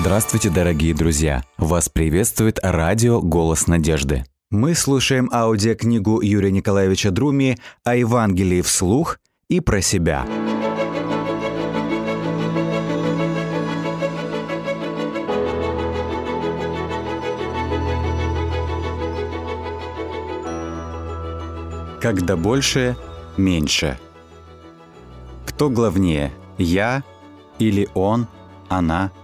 Здравствуйте, 0.00 0.48
дорогие 0.48 0.94
друзья! 0.94 1.44
Вас 1.58 1.90
приветствует 1.90 2.58
радио 2.62 3.20
«Голос 3.20 3.66
надежды». 3.66 4.24
Мы 4.50 4.74
слушаем 4.74 5.28
аудиокнигу 5.30 6.22
Юрия 6.22 6.50
Николаевича 6.50 7.10
Друми 7.10 7.58
о 7.84 7.94
Евангелии 7.94 8.62
вслух 8.62 9.18
и 9.50 9.60
про 9.60 9.82
себя. 9.82 10.24
Когда 22.00 22.38
больше, 22.38 22.96
меньше. 23.36 23.98
Кто 25.44 25.68
главнее, 25.68 26.32
я 26.56 27.04
или 27.58 27.86
он, 27.92 28.28
она– 28.70 29.12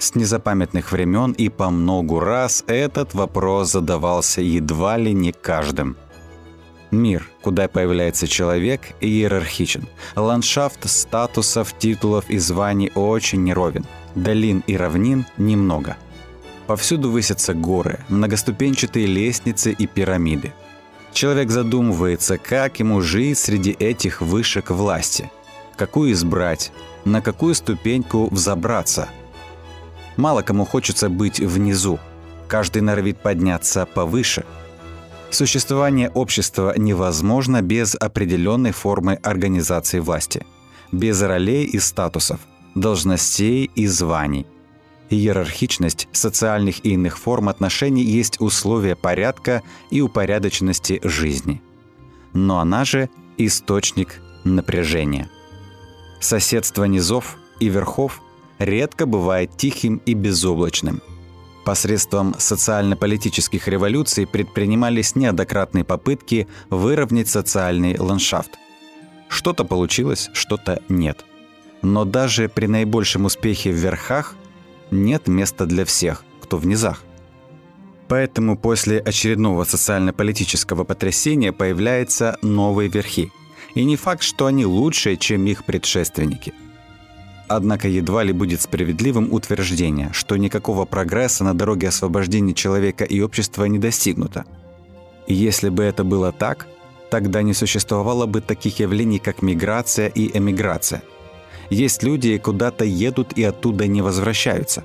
с 0.00 0.14
незапамятных 0.14 0.92
времен 0.92 1.32
и 1.32 1.48
по 1.48 1.70
многу 1.70 2.20
раз 2.20 2.64
этот 2.66 3.14
вопрос 3.14 3.72
задавался 3.72 4.40
едва 4.40 4.96
ли 4.96 5.12
не 5.12 5.32
каждым. 5.32 5.96
Мир, 6.90 7.28
куда 7.42 7.68
появляется 7.68 8.26
человек, 8.26 8.80
иерархичен. 9.00 9.86
Ландшафт 10.16 10.88
статусов, 10.90 11.74
титулов 11.78 12.28
и 12.28 12.38
званий 12.38 12.90
очень 12.94 13.44
неровен. 13.44 13.86
Долин 14.14 14.64
и 14.66 14.76
равнин 14.76 15.26
немного. 15.36 15.96
Повсюду 16.66 17.10
высятся 17.10 17.54
горы, 17.54 18.00
многоступенчатые 18.08 19.06
лестницы 19.06 19.70
и 19.70 19.86
пирамиды. 19.86 20.52
Человек 21.12 21.50
задумывается, 21.50 22.38
как 22.38 22.80
ему 22.80 23.02
жить 23.02 23.38
среди 23.38 23.72
этих 23.72 24.20
вышек 24.20 24.70
власти. 24.70 25.30
Какую 25.76 26.12
избрать, 26.12 26.72
на 27.04 27.20
какую 27.20 27.54
ступеньку 27.54 28.28
взобраться– 28.30 29.08
Мало 30.16 30.42
кому 30.42 30.64
хочется 30.64 31.08
быть 31.08 31.40
внизу. 31.40 31.98
Каждый 32.48 32.82
норовит 32.82 33.18
подняться 33.18 33.86
повыше. 33.86 34.44
Существование 35.30 36.10
общества 36.10 36.74
невозможно 36.76 37.62
без 37.62 37.94
определенной 37.94 38.72
формы 38.72 39.14
организации 39.14 40.00
власти, 40.00 40.44
без 40.90 41.22
ролей 41.22 41.64
и 41.64 41.78
статусов, 41.78 42.40
должностей 42.74 43.70
и 43.76 43.86
званий. 43.86 44.46
Иерархичность 45.08 46.08
социальных 46.12 46.84
и 46.84 46.90
иных 46.94 47.18
форм 47.18 47.48
отношений 47.48 48.02
есть 48.02 48.40
условие 48.40 48.96
порядка 48.96 49.62
и 49.90 50.00
упорядоченности 50.00 51.00
жизни. 51.04 51.62
Но 52.32 52.58
она 52.58 52.84
же 52.84 53.08
источник 53.36 54.20
напряжения. 54.44 55.28
Соседство 56.20 56.84
низов 56.84 57.38
и 57.60 57.68
верхов– 57.68 58.20
редко 58.60 59.06
бывает 59.06 59.56
тихим 59.56 60.00
и 60.06 60.14
безоблачным. 60.14 61.02
Посредством 61.64 62.34
социально-политических 62.38 63.68
революций 63.68 64.26
предпринимались 64.26 65.16
неоднократные 65.16 65.84
попытки 65.84 66.46
выровнять 66.68 67.28
социальный 67.28 67.98
ландшафт. 67.98 68.58
Что-то 69.28 69.64
получилось, 69.64 70.30
что-то 70.32 70.82
нет. 70.88 71.24
Но 71.82 72.04
даже 72.04 72.48
при 72.48 72.66
наибольшем 72.66 73.24
успехе 73.24 73.72
в 73.72 73.76
верхах 73.76 74.36
нет 74.90 75.28
места 75.28 75.66
для 75.66 75.84
всех, 75.84 76.24
кто 76.42 76.56
в 76.56 76.66
низах. 76.66 77.02
Поэтому 78.08 78.58
после 78.58 78.98
очередного 78.98 79.64
социально-политического 79.64 80.84
потрясения 80.84 81.52
появляются 81.52 82.36
новые 82.42 82.90
верхи. 82.90 83.30
И 83.74 83.84
не 83.84 83.96
факт, 83.96 84.22
что 84.22 84.46
они 84.46 84.66
лучше, 84.66 85.16
чем 85.16 85.46
их 85.46 85.64
предшественники– 85.64 86.52
Однако 87.52 87.88
едва 87.88 88.22
ли 88.22 88.32
будет 88.32 88.60
справедливым 88.60 89.32
утверждение, 89.32 90.10
что 90.12 90.36
никакого 90.36 90.84
прогресса 90.84 91.42
на 91.42 91.52
дороге 91.52 91.88
освобождения 91.88 92.54
человека 92.54 93.02
и 93.02 93.20
общества 93.20 93.64
не 93.64 93.80
достигнуто. 93.80 94.44
И 95.26 95.34
если 95.34 95.68
бы 95.68 95.82
это 95.82 96.04
было 96.04 96.30
так, 96.30 96.68
тогда 97.10 97.42
не 97.42 97.52
существовало 97.52 98.26
бы 98.26 98.40
таких 98.40 98.78
явлений, 98.78 99.18
как 99.18 99.42
миграция 99.42 100.06
и 100.06 100.30
эмиграция. 100.38 101.02
Есть 101.70 102.04
люди, 102.04 102.38
куда-то 102.38 102.84
едут 102.84 103.32
и 103.36 103.42
оттуда 103.42 103.88
не 103.88 104.00
возвращаются. 104.00 104.84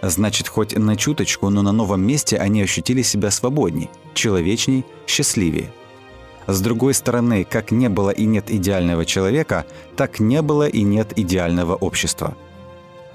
Значит, 0.00 0.48
хоть 0.48 0.74
на 0.74 0.96
чуточку, 0.96 1.50
но 1.50 1.60
на 1.60 1.72
новом 1.72 2.00
месте 2.00 2.38
они 2.38 2.62
ощутили 2.62 3.02
себя 3.02 3.30
свободней, 3.30 3.90
человечней, 4.14 4.86
счастливее– 5.06 5.70
с 6.46 6.60
другой 6.60 6.94
стороны, 6.94 7.44
как 7.44 7.70
не 7.70 7.88
было 7.88 8.10
и 8.10 8.26
нет 8.26 8.50
идеального 8.50 9.04
человека, 9.04 9.64
так 9.96 10.20
не 10.20 10.42
было 10.42 10.68
и 10.68 10.82
нет 10.82 11.12
идеального 11.16 11.74
общества. 11.74 12.36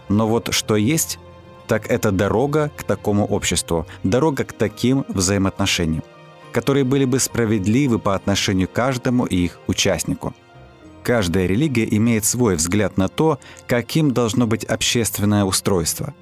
Но 0.08 0.28
вот 0.28 0.54
что 0.54 0.76
есть, 0.76 1.20
так 1.68 1.90
это 1.92 2.12
дорога 2.12 2.72
к 2.76 2.84
такому 2.84 3.26
обществу, 3.26 3.86
дорога 4.04 4.44
к 4.44 4.54
таким 4.54 5.06
взаимоотношениям, 5.08 6.04
которые 6.52 6.84
были 6.84 7.06
бы 7.06 7.20
справедливы 7.20 8.00
по 8.00 8.16
отношению 8.16 8.68
к 8.68 8.74
каждому 8.74 9.26
их 9.26 9.60
участнику. 9.68 10.34
Каждая 11.04 11.46
религия 11.46 11.88
имеет 11.96 12.26
свой 12.26 12.56
взгляд 12.56 12.98
на 12.98 13.08
то, 13.08 13.40
каким 13.68 14.12
должно 14.12 14.48
быть 14.48 14.64
общественное 14.64 15.44
устройство. 15.44 16.14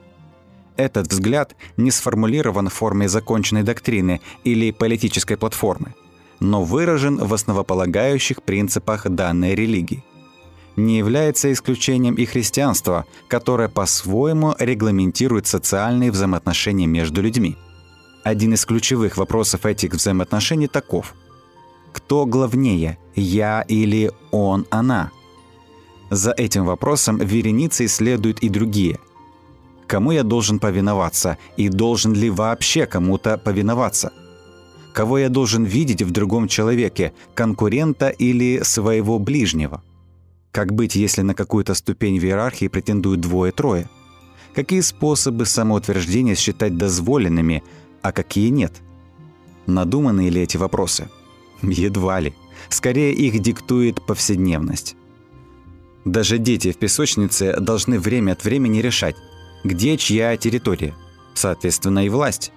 Этот 0.75 1.07
взгляд 1.07 1.55
не 1.77 1.89
сформулирован 1.89 2.69
в 2.69 2.73
форме 2.73 3.09
законченной 3.09 3.63
доктрины 3.63 4.21
или 4.43 4.71
политической 4.71 5.37
платформы– 5.37 5.95
но 6.39 6.63
выражен 6.63 7.17
в 7.17 7.33
основополагающих 7.33 8.43
принципах 8.43 9.07
данной 9.09 9.55
религии. 9.55 10.03
Не 10.75 10.99
является 10.99 11.51
исключением 11.51 12.15
и 12.15 12.25
христианство, 12.25 13.05
которое 13.27 13.67
по-своему 13.67 14.55
регламентирует 14.59 15.47
социальные 15.47 16.11
взаимоотношения 16.11 16.85
между 16.85 17.21
людьми. 17.21 17.57
Один 18.23 18.53
из 18.53 18.65
ключевых 18.65 19.17
вопросов 19.17 19.65
этих 19.65 19.93
взаимоотношений 19.93 20.67
таков. 20.67 21.15
Кто 21.93 22.25
главнее, 22.25 22.99
я 23.15 23.61
или 23.61 24.11
он, 24.31 24.67
она? 24.69 25.11
За 26.11 26.31
этим 26.31 26.65
вопросом 26.65 27.17
вереницей 27.17 27.87
следуют 27.87 28.39
и 28.39 28.49
другие. 28.49 28.99
Кому 29.87 30.11
я 30.11 30.23
должен 30.23 30.59
повиноваться 30.59 31.37
и 31.55 31.69
должен 31.69 32.13
ли 32.13 32.29
вообще 32.29 32.85
кому-то 32.85 33.37
повиноваться– 33.37 34.13
Кого 34.97 35.19
я 35.19 35.29
должен 35.29 35.63
видеть 35.63 36.01
в 36.01 36.09
другом 36.09 36.47
человеке, 36.47 37.13
конкурента 37.35 38.09
или 38.09 38.61
своего 38.63 39.19
ближнего? 39.19 39.83
Как 40.51 40.73
быть, 40.73 40.95
если 40.95 41.21
на 41.21 41.35
какую-то 41.35 41.75
ступень 41.75 42.19
в 42.19 42.23
иерархии 42.23 42.67
претендуют 42.67 43.21
двое-трое? 43.21 43.87
Какие 44.55 44.81
способы 44.81 45.45
самоутверждения 45.45 46.33
считать 46.33 46.77
дозволенными, 46.77 47.61
а 48.01 48.11
какие 48.11 48.49
нет? 48.49 48.73
Надуманы 49.67 50.29
ли 50.29 50.41
эти 50.41 50.57
вопросы? 50.57 51.09
Едва 51.61 52.19
ли. 52.19 52.33
Скорее 52.69 53.13
их 53.13 53.37
диктует 53.39 54.03
повседневность. 54.03 54.95
Даже 56.05 56.39
дети 56.39 56.71
в 56.71 56.77
песочнице 56.79 57.55
должны 57.59 57.99
время 57.99 58.31
от 58.31 58.43
времени 58.43 58.79
решать, 58.79 59.15
где 59.63 59.95
чья 59.95 60.35
территория, 60.37 60.95
соответственно 61.35 62.03
и 62.03 62.09
власть 62.09 62.51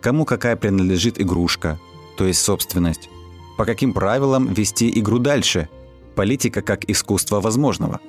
кому 0.00 0.24
какая 0.24 0.56
принадлежит 0.56 1.20
игрушка, 1.20 1.78
то 2.16 2.26
есть 2.26 2.40
собственность, 2.40 3.08
по 3.56 3.64
каким 3.64 3.92
правилам 3.92 4.52
вести 4.52 4.90
игру 4.98 5.18
дальше, 5.18 5.68
политика 6.14 6.62
как 6.62 6.88
искусство 6.90 7.40
возможного. 7.40 8.00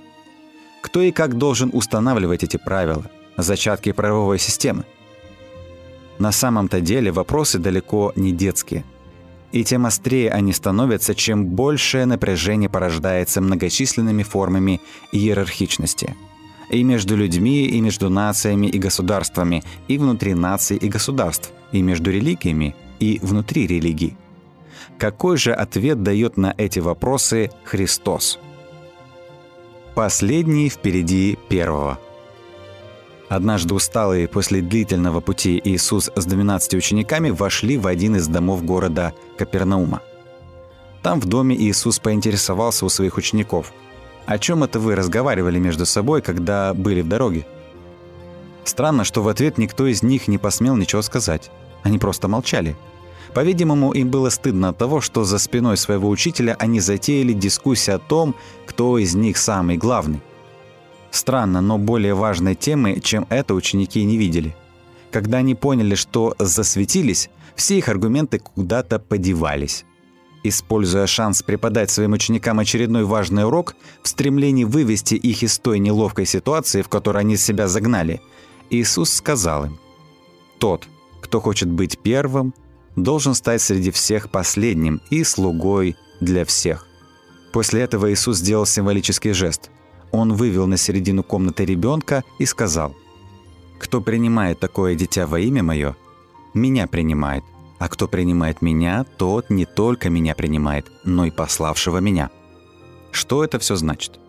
Кто 0.81 1.01
и 1.01 1.11
как 1.11 1.37
должен 1.37 1.69
устанавливать 1.73 2.43
эти 2.43 2.57
правила, 2.57 3.05
зачатки 3.37 3.91
правовой 3.91 4.39
системы. 4.39 4.85
На 6.17 6.31
самом-то 6.31 6.81
деле 6.81 7.11
вопросы 7.11 7.59
далеко 7.59 8.13
не 8.15 8.31
детские. 8.31 8.83
И 9.51 9.63
тем 9.63 9.85
острее 9.85 10.29
они 10.31 10.53
становятся, 10.53 11.15
чем 11.15 11.45
большее 11.45 12.05
напряжение 12.05 12.69
порождается 12.69 13.41
многочисленными 13.41 14.23
формами 14.23 14.81
иерархичности– 15.11 16.15
и 16.69 16.83
между 16.83 17.15
людьми, 17.15 17.65
и 17.65 17.81
между 17.81 18.09
нациями 18.09 18.67
и 18.67 18.77
государствами, 18.77 19.63
и 19.87 19.97
внутри 19.97 20.33
наций 20.33 20.77
и 20.77 20.87
государств, 20.87 21.51
и 21.71 21.81
между 21.81 22.11
религиями, 22.11 22.75
и 22.99 23.19
внутри 23.21 23.67
религий. 23.67 24.15
Какой 24.97 25.37
же 25.37 25.53
ответ 25.53 26.03
дает 26.03 26.37
на 26.37 26.53
эти 26.57 26.79
вопросы 26.79 27.51
Христос? 27.63 28.39
Последний 29.95 30.69
впереди 30.69 31.37
первого. 31.47 31.99
Однажды 33.29 33.75
усталые 33.75 34.27
после 34.27 34.61
длительного 34.61 35.21
пути 35.21 35.61
Иисус 35.63 36.09
с 36.15 36.25
12 36.25 36.73
учениками 36.73 37.29
вошли 37.29 37.77
в 37.77 37.87
один 37.87 38.15
из 38.15 38.27
домов 38.27 38.65
города 38.65 39.13
Капернаума. 39.37 40.01
Там 41.03 41.21
в 41.21 41.25
доме 41.25 41.55
Иисус 41.55 41.99
поинтересовался 41.99 42.85
у 42.85 42.89
своих 42.89 43.17
учеников– 43.17 43.71
о 44.29 44.37
чем 44.37 44.63
это 44.63 44.79
вы 44.79 44.93
разговаривали 44.93 45.57
между 45.57 45.87
собой, 45.87 46.21
когда 46.21 46.75
были 46.75 47.01
в 47.01 47.07
дороге? 47.07 47.47
Странно, 48.63 49.03
что 49.03 49.23
в 49.23 49.27
ответ 49.27 49.57
никто 49.57 49.87
из 49.87 50.03
них 50.03 50.27
не 50.27 50.37
посмел 50.37 50.75
ничего 50.75 51.01
сказать. 51.01 51.51
Они 51.83 51.97
просто 51.97 52.27
молчали. 52.27 52.75
По-видимому, 53.33 53.91
им 53.91 54.09
было 54.09 54.29
стыдно 54.29 54.69
от 54.69 54.77
того, 54.77 55.01
что 55.01 55.23
за 55.23 55.37
спиной 55.37 55.77
своего 55.77 56.09
учителя 56.09 56.55
они 56.59 56.79
затеяли 56.79 57.33
дискуссию 57.33 57.97
о 57.97 57.99
том, 57.99 58.35
кто 58.65 58.97
из 58.97 59.15
них 59.15 59.37
самый 59.37 59.77
главный. 59.77 60.21
Странно, 61.11 61.61
но 61.61 61.77
более 61.77 62.13
важной 62.13 62.55
темы, 62.55 62.99
чем 63.01 63.25
это, 63.29 63.53
ученики 63.53 64.03
не 64.03 64.17
видели. 64.17 64.55
Когда 65.11 65.39
они 65.39 65.55
поняли, 65.55 65.95
что 65.95 66.35
засветились, 66.37 67.29
все 67.55 67.77
их 67.77 67.89
аргументы 67.89 68.39
куда-то 68.39 68.99
подевались. 68.99 69.85
Используя 70.43 71.05
шанс 71.07 71.43
преподать 71.43 71.91
своим 71.91 72.13
ученикам 72.13 72.59
очередной 72.59 73.03
важный 73.03 73.45
урок, 73.45 73.75
в 74.01 74.07
стремлении 74.07 74.63
вывести 74.63 75.15
их 75.15 75.43
из 75.43 75.59
той 75.59 75.79
неловкой 75.79 76.25
ситуации, 76.25 76.81
в 76.81 76.87
которой 76.87 77.19
они 77.19 77.35
себя 77.35 77.67
загнали, 77.67 78.21
Иисус 78.69 79.11
сказал 79.11 79.65
им, 79.65 79.79
«Тот, 80.59 80.87
кто 81.21 81.39
хочет 81.39 81.69
быть 81.69 81.99
первым, 81.99 82.53
должен 82.95 83.33
стать 83.33 83.61
среди 83.61 83.91
всех 83.91 84.29
последним 84.29 85.01
и 85.09 85.23
слугой 85.23 85.95
для 86.19 86.45
всех». 86.45 86.85
После 87.51 87.81
этого 87.81 88.11
Иисус 88.11 88.37
сделал 88.37 88.65
символический 88.65 89.33
жест. 89.33 89.71
Он 90.11 90.33
вывел 90.33 90.67
на 90.67 90.77
середину 90.77 91.23
комнаты 91.23 91.65
ребенка 91.65 92.23
и 92.37 92.45
сказал, 92.45 92.95
«Кто 93.79 94.01
принимает 94.01 94.59
такое 94.59 94.95
дитя 94.95 95.25
во 95.25 95.39
имя 95.39 95.63
Мое, 95.63 95.95
меня 96.53 96.87
принимает, 96.87 97.43
а 97.79 97.87
кто 97.87 98.07
принимает 98.07 98.61
меня, 98.61 99.03
тот 99.17 99.49
не 99.49 99.65
только 99.65 100.09
меня 100.09 100.35
принимает, 100.35 100.91
но 101.03 101.25
и 101.25 101.31
пославшего 101.31 101.99
меня». 101.99 102.29
Что 103.11 103.43
это 103.43 103.59
все 103.59 103.75
значит? 103.75 104.19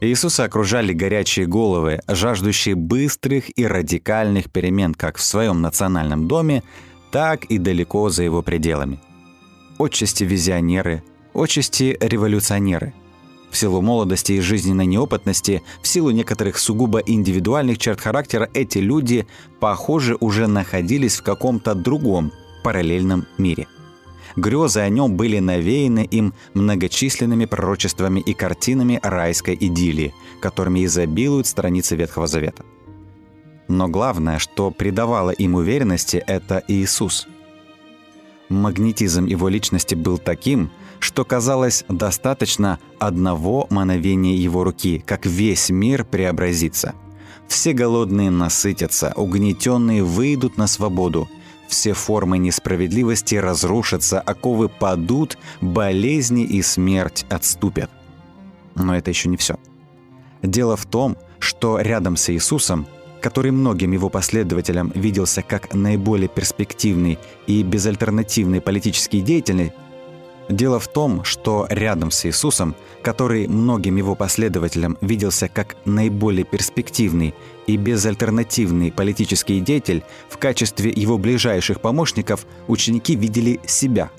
Иисуса 0.00 0.44
окружали 0.44 0.94
горячие 0.94 1.46
головы, 1.46 2.00
жаждущие 2.08 2.74
быстрых 2.74 3.56
и 3.58 3.66
радикальных 3.66 4.50
перемен 4.50 4.94
как 4.94 5.18
в 5.18 5.22
своем 5.22 5.60
национальном 5.60 6.26
доме, 6.26 6.62
так 7.10 7.44
и 7.44 7.58
далеко 7.58 8.08
за 8.08 8.22
его 8.22 8.40
пределами. 8.40 8.98
Отчасти 9.78 10.24
визионеры, 10.24 11.02
отчасти 11.34 11.98
революционеры. 12.00 12.94
В 13.50 13.56
силу 13.56 13.82
молодости 13.82 14.32
и 14.32 14.40
жизненной 14.40 14.86
неопытности, 14.86 15.62
в 15.82 15.88
силу 15.88 16.12
некоторых 16.12 16.56
сугубо 16.56 17.00
индивидуальных 17.00 17.78
черт 17.78 18.00
характера, 18.00 18.48
эти 18.54 18.78
люди, 18.78 19.26
похоже, 19.58 20.16
уже 20.20 20.46
находились 20.46 21.16
в 21.16 21.22
каком-то 21.22 21.74
другом, 21.74 22.32
параллельном 22.62 23.26
мире. 23.38 23.66
Грезы 24.36 24.80
о 24.80 24.88
нем 24.88 25.16
были 25.16 25.38
навеяны 25.38 26.04
им 26.10 26.34
многочисленными 26.54 27.46
пророчествами 27.46 28.20
и 28.20 28.32
картинами 28.32 29.00
райской 29.02 29.56
идиллии, 29.60 30.14
которыми 30.40 30.84
изобилуют 30.84 31.46
страницы 31.46 31.96
Ветхого 31.96 32.26
Завета. 32.26 32.64
Но 33.68 33.88
главное, 33.88 34.38
что 34.38 34.70
придавало 34.70 35.30
им 35.30 35.54
уверенности, 35.54 36.22
это 36.26 36.62
Иисус. 36.68 37.28
Магнетизм 38.48 39.26
его 39.26 39.48
личности 39.48 39.94
был 39.94 40.18
таким, 40.18 40.70
что 40.98 41.24
казалось 41.24 41.84
достаточно 41.88 42.78
одного 42.98 43.66
мановения 43.70 44.34
его 44.34 44.64
руки, 44.64 45.02
как 45.06 45.24
весь 45.24 45.70
мир 45.70 46.04
преобразится. 46.04 46.94
Все 47.46 47.72
голодные 47.72 48.30
насытятся, 48.30 49.12
угнетенные 49.16 50.02
выйдут 50.02 50.56
на 50.56 50.66
свободу, 50.66 51.28
все 51.70 51.94
формы 51.94 52.36
несправедливости 52.38 53.36
разрушатся, 53.36 54.20
оковы 54.20 54.68
падут, 54.68 55.38
болезни 55.60 56.44
и 56.44 56.60
смерть 56.60 57.24
отступят. 57.30 57.90
Но 58.74 58.96
это 58.96 59.10
еще 59.10 59.28
не 59.28 59.36
все. 59.36 59.56
Дело 60.42 60.76
в 60.76 60.84
том, 60.84 61.16
что 61.38 61.80
рядом 61.80 62.16
с 62.16 62.30
Иисусом, 62.30 62.86
который 63.20 63.50
многим 63.50 63.92
его 63.92 64.08
последователям 64.08 64.92
виделся 64.94 65.42
как 65.42 65.72
наиболее 65.72 66.28
перспективный 66.28 67.18
и 67.46 67.62
безальтернативный 67.62 68.60
политический 68.60 69.20
деятель, 69.20 69.72
Дело 70.50 70.80
в 70.80 70.88
том, 70.88 71.22
что 71.22 71.66
рядом 71.70 72.10
с 72.10 72.26
Иисусом, 72.26 72.74
который 73.02 73.48
многим 73.48 73.96
его 73.96 74.14
последователям 74.14 74.98
виделся 75.00 75.48
как 75.48 75.76
наиболее 75.84 76.44
перспективный 76.44 77.34
и 77.66 77.76
безальтернативный 77.76 78.92
политический 78.92 79.60
деятель, 79.60 80.02
в 80.28 80.38
качестве 80.38 80.92
его 80.94 81.18
ближайших 81.18 81.80
помощников 81.80 82.46
ученики 82.68 83.14
видели 83.14 83.60
себя. 83.66 84.10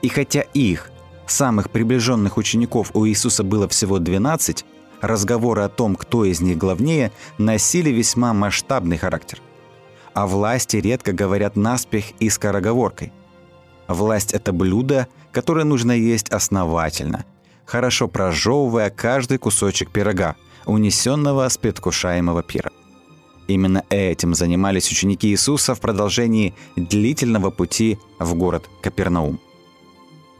И 0.00 0.08
хотя 0.08 0.42
их, 0.54 0.90
самых 1.26 1.70
приближенных 1.70 2.36
учеников 2.36 2.90
у 2.94 3.06
Иисуса 3.06 3.44
было 3.44 3.68
всего 3.68 3.98
12, 3.98 4.64
разговоры 5.00 5.62
о 5.62 5.68
том, 5.68 5.96
кто 5.96 6.24
из 6.24 6.40
них 6.40 6.58
главнее, 6.58 7.12
носили 7.38 7.90
весьма 7.90 8.32
масштабный 8.32 8.98
характер. 8.98 9.40
О 10.14 10.26
власти 10.26 10.76
редко 10.76 11.12
говорят 11.12 11.56
наспех 11.56 12.04
и 12.20 12.28
скороговоркой. 12.28 13.12
Власть– 13.88 14.32
это 14.34 14.52
блюдо– 14.52 15.08
которое 15.32 15.64
нужно 15.64 15.92
есть 15.92 16.28
основательно, 16.28 17.24
хорошо 17.64 18.08
прожевывая 18.08 18.90
каждый 18.90 19.38
кусочек 19.38 19.90
пирога, 19.90 20.36
унесенного 20.66 21.48
с 21.48 21.58
предвкушаемого 21.58 22.42
пира. 22.42 22.70
Именно 23.48 23.84
этим 23.90 24.34
занимались 24.34 24.90
ученики 24.90 25.28
Иисуса 25.28 25.74
в 25.74 25.80
продолжении 25.80 26.54
длительного 26.76 27.50
пути 27.50 27.98
в 28.18 28.34
город 28.34 28.68
Капернаум. 28.80 29.40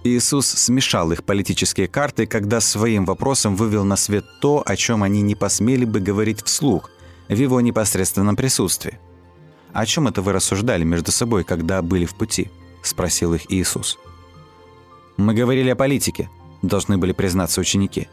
Иисус 0.04 0.46
смешал 0.46 1.12
их 1.12 1.22
политические 1.22 1.88
карты, 1.88 2.26
когда 2.26 2.60
своим 2.60 3.04
вопросом 3.04 3.54
вывел 3.54 3.84
на 3.84 3.96
свет 3.96 4.24
то, 4.40 4.62
о 4.64 4.76
чем 4.76 5.02
они 5.02 5.22
не 5.22 5.34
посмели 5.34 5.84
бы 5.84 6.00
говорить 6.00 6.42
вслух, 6.42 6.90
в 7.28 7.36
его 7.36 7.60
непосредственном 7.60 8.36
присутствии. 8.36 8.98
«О 9.72 9.86
чем 9.86 10.06
это 10.06 10.20
вы 10.20 10.32
рассуждали 10.32 10.84
между 10.84 11.12
собой, 11.12 11.44
когда 11.44 11.80
были 11.82 12.04
в 12.04 12.14
пути?»– 12.14 12.50
спросил 12.82 13.32
их 13.34 13.50
Иисус.– 13.50 13.98
мы 15.16 15.34
говорили 15.34 15.68
о 15.68 15.76
политике, 15.76 16.30
должны 16.62 16.98
были 16.98 17.12
признаться 17.12 17.60
ученики. 17.60 18.08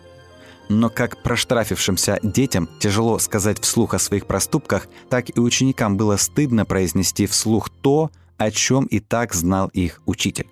Но 0.69 0.89
как 0.89 1.23
проштрафившимся 1.23 2.19
детям 2.21 2.69
тяжело 2.79 3.17
сказать 3.17 3.59
вслух 3.59 3.95
о 3.95 3.99
своих 3.99 4.27
проступках, 4.27 4.87
так 5.09 5.35
и 5.35 5.39
ученикам 5.39 5.97
было 5.97 6.17
стыдно 6.17 6.65
произнести 6.65 7.25
вслух 7.25 7.69
то, 7.69 8.11
о 8.37 8.51
чем 8.51 8.85
и 8.85 8.99
так 8.99 9.33
знал 9.33 9.69
их 9.69 10.01
учитель. 10.05 10.47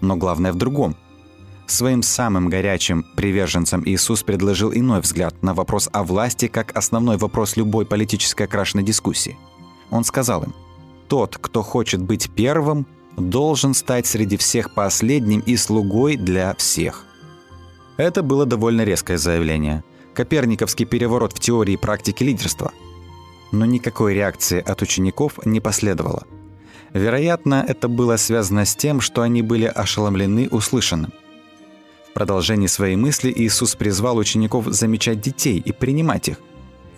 Но 0.00 0.16
главное 0.16 0.52
в 0.52 0.56
другом. 0.56 0.96
Своим 1.66 2.02
самым 2.02 2.48
горячим 2.48 3.04
приверженцам 3.16 3.82
Иисус 3.86 4.22
предложил 4.22 4.72
иной 4.72 5.00
взгляд 5.00 5.42
на 5.42 5.54
вопрос 5.54 5.88
о 5.92 6.02
власти 6.02 6.48
как 6.48 6.76
основной 6.76 7.16
вопрос 7.18 7.56
любой 7.56 7.86
политической 7.86 8.44
окрашенной 8.44 8.84
дискуссии. 8.84 9.38
Он 9.90 10.04
сказал 10.04 10.42
им, 10.42 10.54
«Тот, 11.08 11.38
кто 11.38 11.62
хочет 11.62 12.02
быть 12.02 12.30
первым, 12.34 12.86
должен 13.16 13.74
стать 13.74 14.06
среди 14.06 14.36
всех 14.36 14.74
последним 14.74 15.40
и 15.40 15.56
слугой 15.56 16.16
для 16.16 16.54
всех. 16.54 17.06
Это 17.96 18.22
было 18.22 18.46
довольно 18.46 18.82
резкое 18.84 19.18
заявление. 19.18 19.84
Коперниковский 20.14 20.86
переворот 20.86 21.32
в 21.32 21.40
теории 21.40 21.74
и 21.74 21.78
практике 21.78 22.24
лидерства. 22.24 22.72
Но 23.50 23.66
никакой 23.66 24.14
реакции 24.14 24.60
от 24.60 24.82
учеников 24.82 25.44
не 25.44 25.60
последовало. 25.60 26.24
Вероятно, 26.92 27.64
это 27.66 27.88
было 27.88 28.16
связано 28.16 28.64
с 28.64 28.76
тем, 28.76 29.00
что 29.00 29.22
они 29.22 29.42
были 29.42 29.64
ошеломлены 29.64 30.48
услышанным. 30.50 31.12
В 32.10 32.12
продолжении 32.12 32.66
своей 32.66 32.96
мысли 32.96 33.32
Иисус 33.34 33.74
призвал 33.74 34.18
учеников 34.18 34.66
замечать 34.66 35.20
детей 35.20 35.58
и 35.58 35.72
принимать 35.72 36.28
их. 36.28 36.36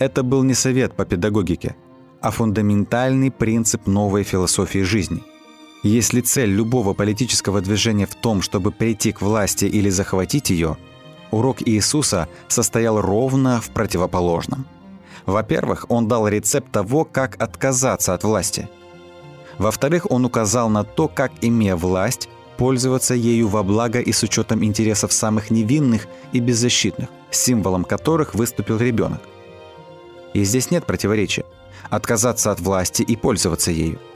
Это 0.00 0.24
был 0.24 0.42
не 0.42 0.54
совет 0.54 0.94
по 0.94 1.04
педагогике, 1.04 1.76
а 2.20 2.32
фундаментальный 2.32 3.30
принцип 3.30 3.86
новой 3.86 4.24
философии 4.24 4.80
жизни– 4.80 5.22
если 5.84 6.22
цель 6.22 6.48
любого 6.48 6.94
политического 6.94 7.60
движения 7.60 8.06
в 8.06 8.14
том, 8.14 8.40
чтобы 8.40 8.72
прийти 8.72 9.12
к 9.12 9.20
власти 9.20 9.66
или 9.66 9.90
захватить 9.90 10.48
ее, 10.48 10.78
урок 11.30 11.58
Иисуса 11.60 12.26
состоял 12.48 13.00
ровно 13.00 13.60
в 13.60 13.68
противоположном. 13.68 14.66
Во-первых, 15.26 15.86
он 15.90 16.08
дал 16.08 16.26
рецепт 16.26 16.72
того, 16.72 17.04
как 17.04 17.40
отказаться 17.40 18.14
от 18.14 18.24
власти. 18.24 18.68
Во-вторых, 19.58 20.10
он 20.10 20.24
указал 20.24 20.70
на 20.70 20.84
то, 20.84 21.06
как, 21.06 21.32
имея 21.42 21.76
власть, 21.76 22.30
пользоваться 22.56 23.14
ею 23.14 23.48
во 23.48 23.62
благо 23.62 24.00
и 24.00 24.10
с 24.10 24.22
учетом 24.22 24.64
интересов 24.64 25.12
самых 25.12 25.50
невинных 25.50 26.06
и 26.32 26.40
беззащитных, 26.40 27.08
символом 27.30 27.84
которых 27.84 28.34
выступил 28.34 28.78
ребенок. 28.78 29.20
И 30.32 30.44
здесь 30.44 30.70
нет 30.70 30.86
противоречия. 30.86 31.44
Отказаться 31.90 32.50
от 32.50 32.60
власти 32.60 33.02
и 33.02 33.16
пользоваться 33.16 33.70
ею– 33.70 33.98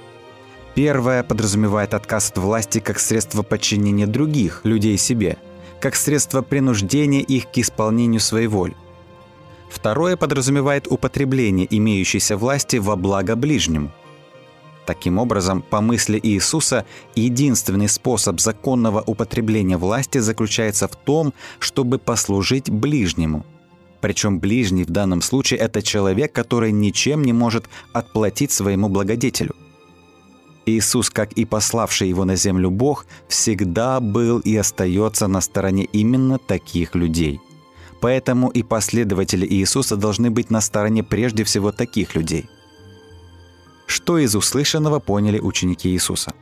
Первое 0.79 1.25
подразумевает 1.25 1.93
отказ 1.93 2.31
от 2.31 2.39
власти 2.39 2.79
как 2.79 3.01
средство 3.01 3.43
подчинения 3.43 4.07
других 4.07 4.61
людей 4.63 4.97
себе, 4.97 5.37
как 5.81 5.97
средство 5.97 6.41
принуждения 6.41 7.21
их 7.21 7.51
к 7.51 7.59
исполнению 7.59 8.21
своей 8.21 8.47
воли. 8.47 8.77
Второе 9.69 10.17
подразумевает 10.17 10.87
употребление 10.87 11.67
имеющейся 11.69 12.37
власти 12.37 12.77
во 12.77 12.95
благо 12.95 13.35
ближнему. 13.35 13.91
Таким 14.87 15.19
образом, 15.19 15.63
по 15.63 15.81
мысли 15.81 16.21
Иисуса, 16.23 16.87
единственный 17.17 17.89
способ 17.89 18.39
законного 18.39 19.03
употребления 19.05 19.79
власти 19.79 20.19
заключается 20.19 20.87
в 20.87 20.95
том, 20.95 21.35
чтобы 21.59 21.99
послужить 21.99 22.71
ближнему. 22.71 23.45
Причем 24.01 24.39
ближний 24.39 24.85
в 24.85 24.91
данном 24.91 25.23
случае– 25.23 25.59
это 25.59 25.83
человек, 25.83 26.33
который 26.33 26.71
ничем 26.71 27.25
не 27.25 27.33
может 27.33 27.69
отплатить 27.93 28.53
своему 28.53 28.89
благодетелю– 28.89 29.57
Иисус, 30.69 31.11
как 31.11 31.33
и 31.33 31.45
пославший 31.45 32.09
его 32.09 32.25
на 32.25 32.37
землю 32.37 32.71
Бог, 32.71 33.07
всегда 33.29 34.01
был 34.01 34.39
и 34.41 34.57
остается 34.57 35.27
на 35.27 35.41
стороне 35.41 35.85
именно 35.85 36.39
таких 36.39 36.95
людей. 36.95 37.41
Поэтому 38.01 38.49
и 38.49 38.63
последователи 38.63 39.47
Иисуса 39.47 39.97
должны 39.97 40.31
быть 40.31 40.51
на 40.51 40.61
стороне 40.61 41.03
прежде 41.03 41.45
всего 41.45 41.73
таких 41.73 42.15
людей. 42.15 42.49
Что 43.87 44.19
из 44.19 44.37
услышанного 44.37 45.01
поняли 45.01 45.41
ученики 45.41 45.89
Иисуса? 45.89 46.33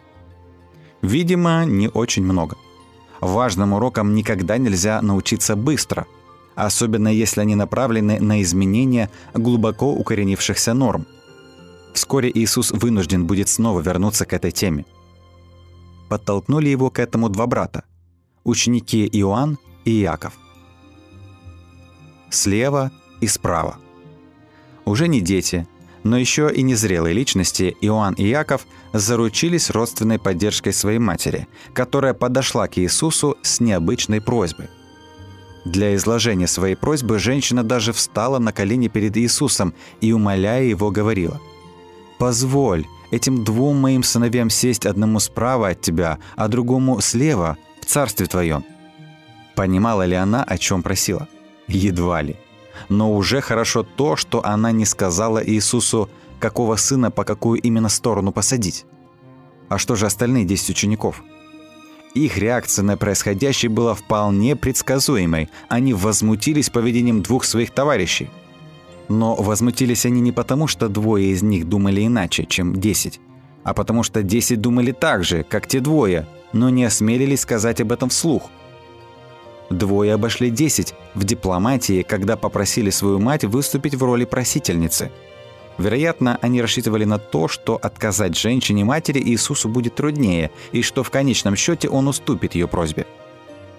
Видимо, 1.02 1.64
не 1.64 1.88
очень 1.88 2.24
много. 2.24 2.56
Важным 3.20 3.72
урокам 3.72 4.14
никогда 4.14 4.58
нельзя 4.58 5.00
научиться 5.00 5.56
быстро, 5.56 6.06
особенно 6.54 7.08
если 7.08 7.40
они 7.40 7.54
направлены 7.54 8.20
на 8.20 8.42
изменение 8.42 9.10
глубоко 9.32 9.92
укоренившихся 9.92 10.74
норм. 10.74 11.06
Вскоре 11.96 12.30
Иисус 12.32 12.72
вынужден 12.72 13.26
будет 13.26 13.48
снова 13.48 13.80
вернуться 13.80 14.26
к 14.26 14.34
этой 14.34 14.50
теме. 14.50 14.84
Подтолкнули 16.10 16.68
его 16.68 16.90
к 16.90 16.98
этому 16.98 17.30
два 17.30 17.46
брата– 17.46 17.84
ученики 18.44 19.08
Иоанн 19.10 19.58
и 19.86 20.02
Иаков. 20.02 20.34
Слева 22.28 22.92
и 23.22 23.26
справа. 23.26 23.78
Уже 24.84 25.08
не 25.08 25.22
дети, 25.22 25.66
но 26.04 26.18
еще 26.18 26.52
и 26.54 26.60
незрелые 26.60 27.14
личности 27.14 27.74
Иоанн 27.80 28.12
и 28.12 28.28
Иаков 28.28 28.66
заручились 28.92 29.70
родственной 29.70 30.18
поддержкой 30.18 30.74
своей 30.74 30.98
матери, 30.98 31.48
которая 31.72 32.12
подошла 32.12 32.68
к 32.68 32.76
Иисусу 32.76 33.38
с 33.40 33.58
необычной 33.58 34.20
просьбой. 34.20 34.68
Для 35.64 35.94
изложения 35.94 36.46
своей 36.46 36.74
просьбы 36.74 37.18
женщина 37.18 37.64
даже 37.64 37.94
встала 37.94 38.38
на 38.38 38.52
колени 38.52 38.88
перед 38.88 39.16
Иисусом 39.16 39.72
и, 40.02 40.12
умоляя 40.12 40.62
его, 40.62 40.90
говорила 40.90 41.40
«Позволь 42.18 42.86
этим 43.10 43.44
двум 43.44 43.76
моим 43.76 44.02
сыновьям 44.02 44.50
сесть 44.50 44.86
одному 44.86 45.20
справа 45.20 45.68
от 45.68 45.80
тебя, 45.80 46.18
а 46.36 46.48
другому 46.48 47.00
слева, 47.00 47.56
в 47.80 47.86
царстве 47.86 48.26
твоем». 48.26 48.64
Понимала 49.54 50.04
ли 50.04 50.14
она, 50.14 50.44
о 50.44 50.58
чем 50.58 50.82
просила? 50.82 51.28
Едва 51.66 52.22
ли. 52.22 52.36
Но 52.88 53.14
уже 53.14 53.40
хорошо 53.40 53.82
то, 53.82 54.16
что 54.16 54.44
она 54.44 54.70
не 54.70 54.84
сказала 54.84 55.42
Иисусу, 55.44 56.10
какого 56.38 56.76
сына 56.76 57.10
по 57.10 57.24
какую 57.24 57.60
именно 57.60 57.88
сторону 57.88 58.32
посадить. 58.32 58.84
А 59.68 59.78
что 59.78 59.96
же 59.96 60.06
остальные 60.06 60.44
10 60.44 60.70
учеников? 60.70 61.22
Их 62.14 62.38
реакция 62.38 62.82
на 62.82 62.96
происходящее 62.96 63.70
была 63.70 63.94
вполне 63.94 64.56
предсказуемой. 64.56 65.48
Они 65.68 65.92
возмутились 65.92 66.70
поведением 66.70 67.22
двух 67.22 67.44
своих 67.44 67.70
товарищей. 67.72 68.30
Но 69.08 69.34
возмутились 69.34 70.06
они 70.06 70.20
не 70.20 70.32
потому, 70.32 70.66
что 70.66 70.88
двое 70.88 71.26
из 71.26 71.42
них 71.42 71.68
думали 71.68 72.06
иначе, 72.06 72.44
чем 72.44 72.74
10, 72.74 73.20
а 73.62 73.74
потому 73.74 74.02
что 74.02 74.22
10 74.22 74.60
думали 74.60 74.92
так 74.92 75.24
же, 75.24 75.44
как 75.44 75.66
те 75.66 75.80
двое, 75.80 76.26
но 76.52 76.70
не 76.70 76.84
осмелились 76.84 77.40
сказать 77.40 77.80
об 77.80 77.92
этом 77.92 78.08
вслух. 78.08 78.50
Двое 79.70 80.14
обошли 80.14 80.50
10 80.50 80.94
в 81.14 81.24
дипломатии, 81.24 82.02
когда 82.02 82.36
попросили 82.36 82.90
свою 82.90 83.18
мать 83.18 83.44
выступить 83.44 83.94
в 83.94 84.02
роли 84.02 84.24
просительницы. 84.24 85.10
Вероятно, 85.78 86.38
они 86.40 86.62
рассчитывали 86.62 87.04
на 87.04 87.18
то, 87.18 87.48
что 87.48 87.76
отказать 87.76 88.36
женщине-матери 88.36 89.20
Иисусу 89.20 89.68
будет 89.68 89.96
труднее, 89.96 90.50
и 90.72 90.82
что 90.82 91.02
в 91.02 91.10
конечном 91.10 91.54
счете 91.56 91.88
он 91.88 92.08
уступит 92.08 92.54
ее 92.54 92.66
просьбе. 92.66 93.06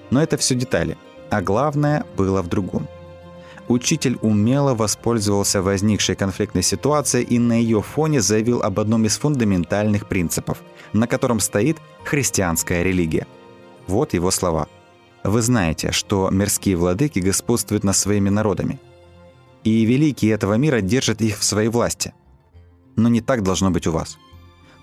Но 0.10 0.22
это 0.22 0.38
все 0.38 0.54
детали, 0.56 0.98
а 1.30 1.42
главное 1.42 2.06
было 2.16 2.42
в 2.42 2.48
другом. 2.48 2.88
Учитель 3.68 4.18
умело 4.22 4.74
воспользовался 4.74 5.62
возникшей 5.62 6.16
конфликтной 6.16 6.64
ситуацией 6.64 7.26
и 7.26 7.38
на 7.38 7.54
ее 7.54 7.82
фоне 7.82 8.22
заявил 8.22 8.62
об 8.62 8.80
одном 8.80 9.06
из 9.06 9.18
фундаментальных 9.18 10.08
принципов, 10.08 10.62
на 10.94 11.08
котором 11.08 11.40
стоит 11.40 11.78
христианская 12.04 12.84
религия. 12.84 13.28
Вот 13.88 14.14
его 14.14 14.32
слова– 14.32 14.68
вы 15.28 15.42
знаете, 15.42 15.92
что 15.92 16.30
мирские 16.30 16.78
владыки 16.78 17.20
господствуют 17.20 17.84
над 17.84 17.98
своими 17.98 18.30
народами. 18.30 18.80
И 19.66 19.84
великие 19.84 20.32
этого 20.32 20.54
мира 20.54 20.80
держат 20.80 21.22
их 21.22 21.40
в 21.40 21.44
своей 21.44 21.68
власти. 21.68 22.14
Но 22.96 23.10
не 23.10 23.20
так 23.20 23.44
должно 23.44 23.70
быть 23.70 23.88
у 23.88 23.92
вас. 23.92 24.18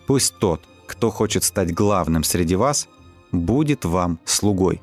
Пусть 0.06 0.38
тот, 0.38 0.60
кто 0.86 1.10
хочет 1.10 1.44
стать 1.44 1.72
главным 1.72 2.24
среди 2.24 2.56
вас, 2.56 2.88
будет 3.32 3.86
вам 3.86 4.18
слугой. 4.26 4.82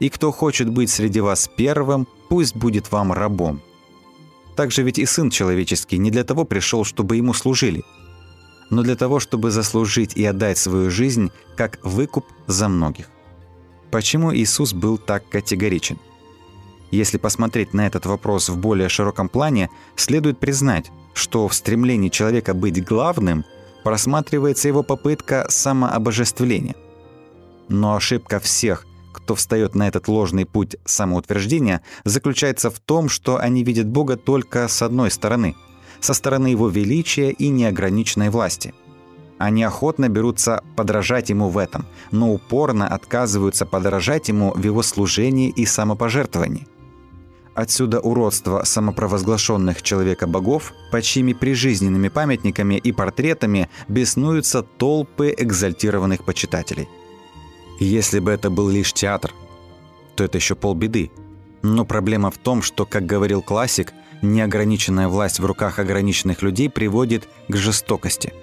И 0.00 0.08
кто 0.08 0.30
хочет 0.30 0.68
быть 0.68 0.90
среди 0.90 1.20
вас 1.20 1.50
первым, 1.56 2.06
пусть 2.28 2.54
будет 2.56 2.92
вам 2.92 3.12
рабом. 3.12 3.60
Также 4.56 4.82
ведь 4.82 4.98
и 4.98 5.06
Сын 5.06 5.30
Человеческий 5.30 5.98
не 5.98 6.10
для 6.10 6.24
того 6.24 6.44
пришел, 6.44 6.84
чтобы 6.84 7.16
ему 7.16 7.32
служили, 7.32 7.84
но 8.70 8.82
для 8.82 8.96
того, 8.96 9.20
чтобы 9.20 9.50
заслужить 9.50 10.16
и 10.16 10.24
отдать 10.24 10.58
свою 10.58 10.90
жизнь 10.90 11.30
как 11.56 11.78
выкуп 11.84 12.26
за 12.46 12.68
многих. 12.68 13.06
Почему 13.90 14.34
Иисус 14.34 14.72
был 14.72 14.98
так 14.98 15.28
категоричен? 15.28 15.98
Если 16.90 17.18
посмотреть 17.18 17.74
на 17.74 17.86
этот 17.86 18.06
вопрос 18.06 18.48
в 18.48 18.56
более 18.58 18.88
широком 18.88 19.28
плане, 19.28 19.70
следует 19.96 20.38
признать, 20.38 20.90
что 21.14 21.46
в 21.48 21.54
стремлении 21.54 22.08
человека 22.08 22.54
быть 22.54 22.84
главным 22.84 23.44
просматривается 23.84 24.68
его 24.68 24.82
попытка 24.82 25.46
самообожествления. 25.48 26.74
Но 27.68 27.94
ошибка 27.94 28.40
всех, 28.40 28.86
кто 29.12 29.34
встает 29.34 29.74
на 29.74 29.88
этот 29.88 30.08
ложный 30.08 30.46
путь 30.46 30.76
самоутверждения, 30.84 31.82
заключается 32.04 32.70
в 32.70 32.78
том, 32.80 33.08
что 33.08 33.38
они 33.38 33.64
видят 33.64 33.86
Бога 33.86 34.16
только 34.16 34.68
с 34.68 34.82
одной 34.82 35.10
стороны, 35.10 35.56
со 36.00 36.14
стороны 36.14 36.48
Его 36.48 36.68
величия 36.68 37.30
и 37.30 37.48
неограниченной 37.48 38.30
власти– 38.30 38.74
они 39.38 39.62
охотно 39.62 40.08
берутся 40.08 40.62
подражать 40.76 41.30
ему 41.30 41.48
в 41.48 41.58
этом, 41.58 41.86
но 42.10 42.32
упорно 42.32 42.88
отказываются 42.88 43.64
подражать 43.66 44.28
ему 44.28 44.52
в 44.52 44.62
его 44.62 44.82
служении 44.82 45.48
и 45.48 45.64
самопожертвовании. 45.64 46.66
Отсюда 47.54 48.00
уродство 48.00 48.62
самопровозглашенных 48.64 49.82
человека-богов, 49.82 50.72
под 50.92 51.02
чьими 51.02 51.32
прижизненными 51.32 52.08
памятниками 52.08 52.74
и 52.74 52.92
портретами 52.92 53.68
беснуются 53.88 54.62
толпы 54.62 55.34
экзальтированных 55.36 56.24
почитателей. 56.24 56.88
Если 57.78 58.18
бы 58.18 58.30
это 58.30 58.50
был 58.50 58.68
лишь 58.68 58.92
театр, 58.92 59.32
то 60.16 60.24
это 60.24 60.38
еще 60.38 60.54
полбеды. 60.54 61.10
Но 61.62 61.84
проблема 61.84 62.30
в 62.30 62.38
том, 62.38 62.62
что, 62.62 62.86
как 62.86 63.06
говорил 63.06 63.42
классик, 63.42 63.92
неограниченная 64.22 65.08
власть 65.08 65.38
в 65.38 65.46
руках 65.46 65.78
ограниченных 65.78 66.42
людей 66.42 66.68
приводит 66.68 67.28
к 67.48 67.56
жестокости– 67.56 68.32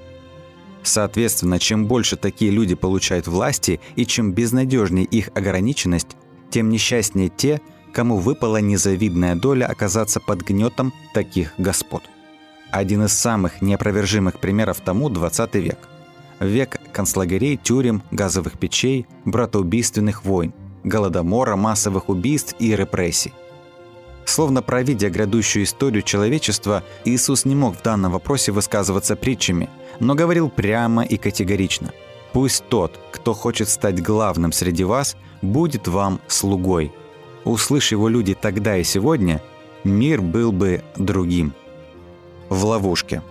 Соответственно, 0.86 1.58
чем 1.58 1.88
больше 1.88 2.16
такие 2.16 2.52
люди 2.52 2.76
получают 2.76 3.26
власти 3.26 3.80
и 3.96 4.06
чем 4.06 4.34
безнадежнее 4.34 5.06
их 5.06 5.30
ограниченность, 5.34 6.16
тем 6.52 6.70
несчастнее 6.70 7.30
те, 7.30 7.60
кому 7.92 8.18
выпала 8.18 8.58
незавидная 8.58 9.36
доля 9.36 9.66
оказаться 9.66 10.20
под 10.20 10.44
гнетом 10.44 10.94
таких 11.12 11.54
господ. 11.58 12.04
Один 12.70 13.06
из 13.06 13.14
самых 13.14 13.64
неопровержимых 13.64 14.40
примеров 14.40 14.80
тому– 14.80 15.10
20 15.10 15.56
век. 15.56 15.80
Век 16.40 16.80
концлагерей, 16.96 17.58
тюрем, 17.58 18.02
газовых 18.12 18.58
печей, 18.58 19.06
братоубийственных 19.26 20.26
войн, 20.26 20.54
голодомора, 20.84 21.56
массовых 21.56 22.10
убийств 22.10 22.56
и 22.58 22.76
репрессий. 22.76 23.34
Словно 24.26 24.64
провидя 24.64 25.10
грядущую 25.10 25.66
историю 25.66 26.02
человечества, 26.02 26.84
Иисус 27.04 27.46
не 27.46 27.54
мог 27.54 27.78
в 27.78 27.84
данном 27.84 28.14
вопросе 28.14 28.52
высказываться 28.52 29.16
притчами– 29.16 29.70
но 30.00 30.16
говорил 30.16 30.50
прямо 30.50 31.04
и 31.04 31.18
категорично. 31.18 31.92
«Пусть 32.34 32.66
тот, 32.68 33.00
кто 33.12 33.34
хочет 33.34 33.70
стать 33.70 34.04
главным 34.04 34.52
среди 34.52 34.84
вас, 34.84 35.16
будет 35.42 35.88
вам 35.88 36.20
слугой». 36.28 36.92
Услышь 37.46 37.92
его 37.92 38.10
люди 38.10 38.34
тогда 38.34 38.78
и 38.78 38.84
сегодня, 38.84 39.42
мир 39.84 40.22
был 40.22 40.52
бы 40.52 40.84
другим. 40.98 41.54
В 42.50 42.66
ловушке. 42.66 43.22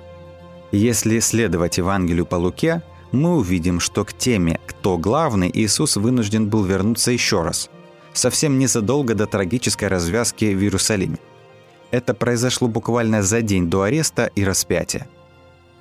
Если 0.71 1.19
следовать 1.19 1.79
Евангелию 1.79 2.25
по 2.25 2.37
Луке, 2.37 2.83
мы 3.15 3.37
увидим, 3.37 3.81
что 3.81 4.05
к 4.05 4.13
теме 4.13 4.61
«Кто 4.67 4.99
главный» 4.99 5.51
Иисус 5.53 5.97
вынужден 5.97 6.49
был 6.49 6.65
вернуться 6.65 7.11
еще 7.11 7.43
раз, 7.43 7.71
совсем 8.13 8.59
незадолго 8.59 9.15
до 9.15 9.27
трагической 9.27 9.89
развязки 9.89 10.55
в 10.55 10.61
Иерусалиме. 10.61 11.19
Это 11.91 12.15
произошло 12.15 12.69
буквально 12.69 13.23
за 13.23 13.41
день 13.43 13.71
до 13.71 13.83
ареста 13.83 14.31
и 14.35 14.45
распятия. 14.45 15.07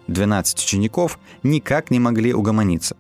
12 0.08 0.60
учеников 0.60 1.18
никак 1.44 1.92
не 1.92 2.00
могли 2.00 2.34
угомониться. 2.34 2.96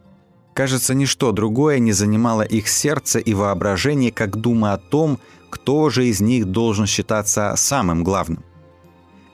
Кажется, 0.54 0.94
ничто 0.94 1.32
другое 1.32 1.80
не 1.80 1.92
занимало 1.92 2.44
их 2.44 2.68
сердце 2.68 3.20
и 3.20 3.34
воображение, 3.34 4.12
как 4.12 4.38
дума 4.38 4.74
о 4.74 4.78
том, 4.78 5.20
кто 5.50 5.90
же 5.90 6.08
из 6.08 6.22
них 6.22 6.46
должен 6.46 6.86
считаться 6.86 7.54
самым 7.58 8.04
главным. 8.04 8.44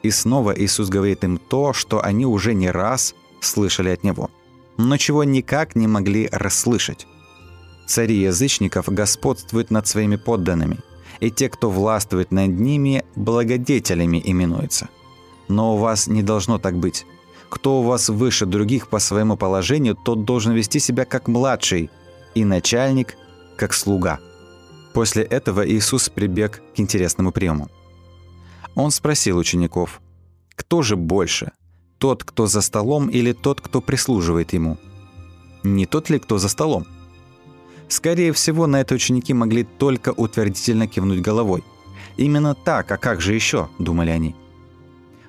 И 0.01 0.11
снова 0.11 0.53
Иисус 0.57 0.89
говорит 0.89 1.23
им 1.23 1.37
то, 1.37 1.73
что 1.73 2.03
они 2.03 2.25
уже 2.25 2.53
не 2.53 2.71
раз 2.71 3.15
слышали 3.41 3.89
от 3.89 4.03
Него, 4.03 4.29
но 4.79 4.95
чего 4.95 5.25
никак 5.25 5.75
не 5.75 5.87
могли 5.87 6.29
расслышать. 6.31 7.05
Цари 7.85 8.15
язычников 8.15 8.87
господствуют 8.87 9.71
над 9.71 9.85
своими 9.87 10.15
подданными, 10.15 10.79
и 11.19 11.29
те, 11.29 11.49
кто 11.49 11.69
властвует 11.69 12.31
над 12.31 12.47
ними, 12.47 13.03
благодетелями 13.15 14.21
именуются. 14.23 14.87
Но 15.49 15.75
у 15.75 15.77
вас 15.77 16.07
не 16.07 16.23
должно 16.23 16.59
так 16.59 16.77
быть. 16.77 17.05
Кто 17.49 17.81
у 17.81 17.83
вас 17.83 18.07
выше 18.07 18.45
других 18.45 18.87
по 18.87 18.99
своему 18.99 19.35
положению, 19.35 19.95
тот 19.95 20.23
должен 20.23 20.53
вести 20.53 20.79
себя 20.79 21.03
как 21.03 21.27
младший, 21.27 21.89
и 22.33 22.45
начальник 22.45 23.17
как 23.57 23.73
слуга. 23.73 24.19
После 24.93 25.23
этого 25.23 25.67
Иисус 25.67 26.07
прибег 26.07 26.61
к 26.73 26.79
интересному 26.79 27.33
приему. 27.33 27.67
Он 28.75 28.91
спросил 28.91 29.37
учеников, 29.39 29.99
кто 30.55 30.81
же 30.83 30.95
больше, 30.95 31.51
тот, 31.99 32.23
кто 32.23 32.47
за 32.47 32.61
столом 32.61 33.09
или 33.09 33.33
тот, 33.33 33.61
кто 33.61 33.81
прислуживает 33.81 34.53
ему? 34.53 34.77
Не 35.63 35.85
тот 35.85 36.09
ли, 36.09 36.17
кто 36.17 36.37
за 36.37 36.49
столом? 36.49 36.87
Скорее 37.89 38.31
всего, 38.31 38.67
на 38.67 38.81
это 38.81 38.95
ученики 38.95 39.33
могли 39.33 39.63
только 39.63 40.13
утвердительно 40.13 40.87
кивнуть 40.87 41.21
головой. 41.21 41.63
Именно 42.17 42.55
так, 42.55 42.91
а 42.91 42.97
как 42.97 43.21
же 43.21 43.33
еще, 43.35 43.69
думали 43.79 44.09
они. 44.09 44.35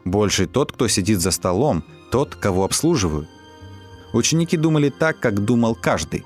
Больше 0.04 0.46
тот, 0.46 0.72
кто 0.72 0.88
сидит 0.88 1.20
за 1.20 1.30
столом, 1.30 1.84
тот, 2.10 2.34
кого 2.34 2.64
обслуживают. 2.64 3.28
Ученики 4.12 4.56
думали 4.56 4.90
так, 4.90 5.20
как 5.20 5.44
думал 5.44 5.74
каждый. 5.74 6.24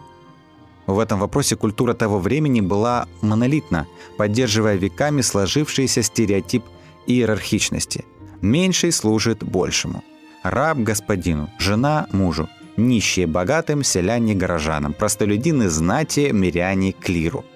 В 0.86 0.98
этом 0.98 1.18
вопросе 1.18 1.56
культура 1.56 1.94
того 1.94 2.18
времени 2.18 2.60
была 2.60 3.08
монолитна, 3.22 3.86
поддерживая 4.18 4.76
веками 4.76 5.22
сложившийся 5.22 6.02
стереотип 6.02 6.64
иерархичности. 7.06 8.04
Меньший 8.42 8.92
служит 8.92 9.42
большему. 9.42 10.02
Раб 10.44 10.76
господину, 10.76 11.48
жена 11.58 12.06
мужу, 12.12 12.50
нищие 12.76 13.26
богатым, 13.26 13.82
селяне 13.82 14.34
горожанам, 14.34 14.92
простолюдины 14.92 15.70
знати, 15.70 16.30
миряне 16.32 16.92
клиру. 16.92 17.46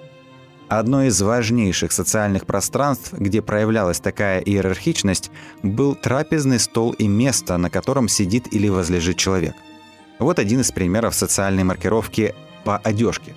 Одно 0.69 1.05
из 1.05 1.21
важнейших 1.21 1.93
социальных 1.93 2.47
пространств, 2.47 3.13
где 3.13 3.43
проявлялась 3.43 4.01
такая 4.01 4.41
иерархичность, 4.41 5.31
был 5.63 5.95
трапезный 5.95 6.59
стол 6.59 6.93
и 6.93 7.07
место, 7.09 7.59
на 7.59 7.69
котором 7.69 8.09
сидит 8.09 8.55
или 8.55 8.69
возлежит 8.69 9.19
человек. 9.19 9.55
Вот 10.19 10.39
один 10.39 10.61
из 10.61 10.73
примеров 10.73 11.15
социальной 11.15 11.65
маркировки 11.65 12.35
по 12.65 12.79
одежке. 12.79 13.35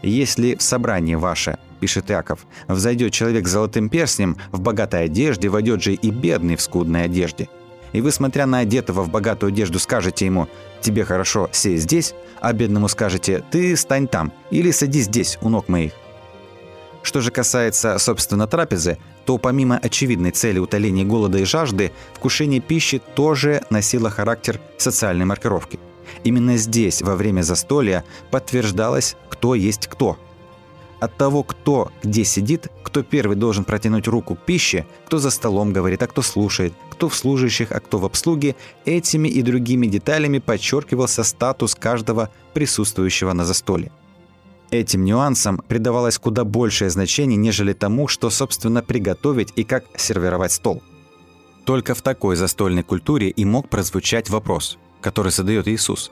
Если 0.00 0.54
в 0.54 0.62
собрании 0.62 1.14
ваше, 1.14 1.58
пишет 1.78 2.08
Яков, 2.08 2.46
взойдет 2.68 3.12
человек 3.12 3.46
с 3.46 3.50
золотым 3.50 3.90
перстнем, 3.90 4.38
в 4.50 4.62
богатой 4.62 5.04
одежде, 5.04 5.50
войдет 5.50 5.82
же 5.82 5.92
и 5.92 6.10
бедный 6.10 6.56
в 6.56 6.62
скудной 6.62 7.04
одежде. 7.04 7.50
И 7.92 8.00
вы, 8.00 8.10
смотря 8.10 8.46
на 8.46 8.58
одетого 8.58 9.02
в 9.02 9.10
богатую 9.10 9.52
одежду, 9.52 9.78
скажете 9.78 10.26
ему 10.26 10.48
«тебе 10.80 11.04
хорошо, 11.04 11.48
сей 11.52 11.76
здесь», 11.76 12.14
а 12.40 12.52
бедному 12.52 12.88
скажете 12.88 13.44
«ты 13.50 13.76
стань 13.76 14.08
там» 14.08 14.32
или 14.50 14.70
«садись 14.70 15.04
здесь, 15.04 15.38
у 15.40 15.48
ног 15.48 15.68
моих». 15.68 15.92
Что 17.02 17.20
же 17.20 17.30
касается, 17.30 17.98
собственно, 17.98 18.46
трапезы, 18.46 18.98
то 19.24 19.36
помимо 19.36 19.76
очевидной 19.76 20.30
цели 20.30 20.58
утоления 20.58 21.04
голода 21.04 21.38
и 21.38 21.44
жажды, 21.44 21.92
вкушение 22.14 22.60
пищи 22.60 23.00
тоже 23.14 23.62
носило 23.70 24.08
характер 24.10 24.60
социальной 24.78 25.24
маркировки– 25.24 25.78
Именно 26.24 26.56
здесь, 26.56 27.02
во 27.02 27.16
время 27.16 27.42
застолья, 27.42 28.04
подтверждалось, 28.30 29.16
кто 29.28 29.54
есть 29.54 29.86
кто. 29.88 30.18
От 31.00 31.16
того, 31.16 31.42
кто 31.42 31.90
где 32.02 32.24
сидит, 32.24 32.68
кто 32.84 33.02
первый 33.02 33.36
должен 33.36 33.64
протянуть 33.64 34.06
руку 34.06 34.36
к 34.36 34.40
пище, 34.40 34.86
кто 35.06 35.18
за 35.18 35.30
столом 35.30 35.72
говорит, 35.72 36.02
а 36.02 36.06
кто 36.06 36.22
слушает, 36.22 36.74
кто 36.92 37.08
в 37.08 37.16
служащих, 37.16 37.72
а 37.72 37.80
кто 37.80 37.98
в 37.98 38.04
обслуге, 38.04 38.54
этими 38.84 39.28
и 39.28 39.42
другими 39.42 39.86
деталями 39.86 40.38
подчеркивался 40.38 41.24
статус 41.24 41.74
каждого 41.74 42.30
присутствующего 42.54 43.32
на 43.32 43.44
застолье. 43.44 43.90
Этим 44.70 45.04
нюансам 45.04 45.58
придавалось 45.58 46.18
куда 46.18 46.44
большее 46.44 46.90
значение, 46.90 47.36
нежели 47.36 47.72
тому, 47.72 48.08
что, 48.08 48.30
собственно, 48.30 48.82
приготовить 48.82 49.52
и 49.56 49.64
как 49.64 49.84
сервировать 49.96 50.52
стол. 50.52 50.82
Только 51.66 51.94
в 51.94 52.02
такой 52.02 52.36
застольной 52.36 52.82
культуре 52.82 53.28
и 53.28 53.44
мог 53.44 53.68
прозвучать 53.68 54.30
вопрос– 54.30 54.78
который 55.02 55.32
задает 55.32 55.68
Иисус. 55.68 56.10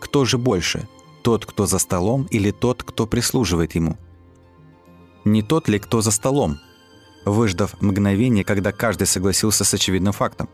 Кто 0.00 0.24
же 0.24 0.38
больше, 0.38 0.88
тот, 1.22 1.44
кто 1.44 1.66
за 1.66 1.78
столом, 1.78 2.26
или 2.30 2.50
тот, 2.50 2.82
кто 2.82 3.06
прислуживает 3.06 3.74
ему? 3.74 3.98
Не 5.24 5.42
тот 5.42 5.68
ли, 5.68 5.78
кто 5.78 6.00
за 6.00 6.10
столом? 6.10 6.58
Выждав 7.24 7.80
мгновение, 7.80 8.44
когда 8.44 8.72
каждый 8.72 9.06
согласился 9.06 9.64
с 9.64 9.74
очевидным 9.74 10.12
фактом, 10.12 10.48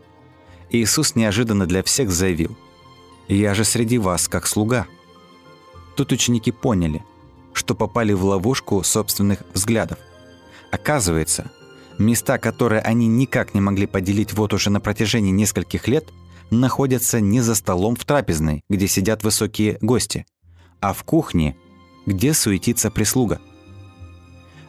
Иисус 0.69 1.15
неожиданно 1.15 1.65
для 1.65 1.83
всех 1.83 2.11
заявил 2.11 2.57
«Я 3.27 3.53
же 3.53 3.63
среди 3.65 3.97
вас, 3.97 4.27
как 4.27 4.47
слуга». 4.47 4.87
Тут 5.95 6.11
ученики 6.11 6.51
поняли, 6.51 7.03
что 7.53 7.75
попали 7.75 8.13
в 8.13 8.23
ловушку 8.23 8.81
собственных 8.83 9.43
взглядов. 9.53 9.99
Оказывается, 10.71 11.51
места, 11.97 12.37
которые 12.37 12.81
они 12.81 13.07
никак 13.07 13.53
не 13.53 13.59
могли 13.59 13.85
поделить 13.85 14.33
вот 14.33 14.53
уже 14.53 14.69
на 14.69 14.79
протяжении 14.79 15.31
нескольких 15.31 15.87
лет– 15.87 16.09
находятся 16.51 17.19
не 17.19 17.41
за 17.41 17.55
столом 17.55 17.95
в 17.95 18.05
трапезной, 18.05 18.63
где 18.69 18.87
сидят 18.87 19.23
высокие 19.23 19.77
гости, 19.81 20.25
а 20.79 20.93
в 20.93 21.03
кухне, 21.03 21.55
где 22.05 22.33
суетится 22.33 22.91
прислуга. 22.91 23.41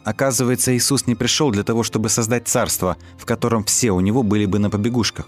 Оказывается, 0.03 0.75
Иисус 0.75 1.07
не 1.07 1.15
пришел 1.15 1.51
для 1.51 1.63
того, 1.63 1.83
чтобы 1.83 2.09
создать 2.09 2.47
царство, 2.47 2.97
в 3.17 3.25
котором 3.25 3.63
все 3.63 3.91
у 3.91 3.99
него 3.99 4.23
были 4.23 4.45
бы 4.45 4.59
на 4.59 4.69
побегушках. 4.69 5.27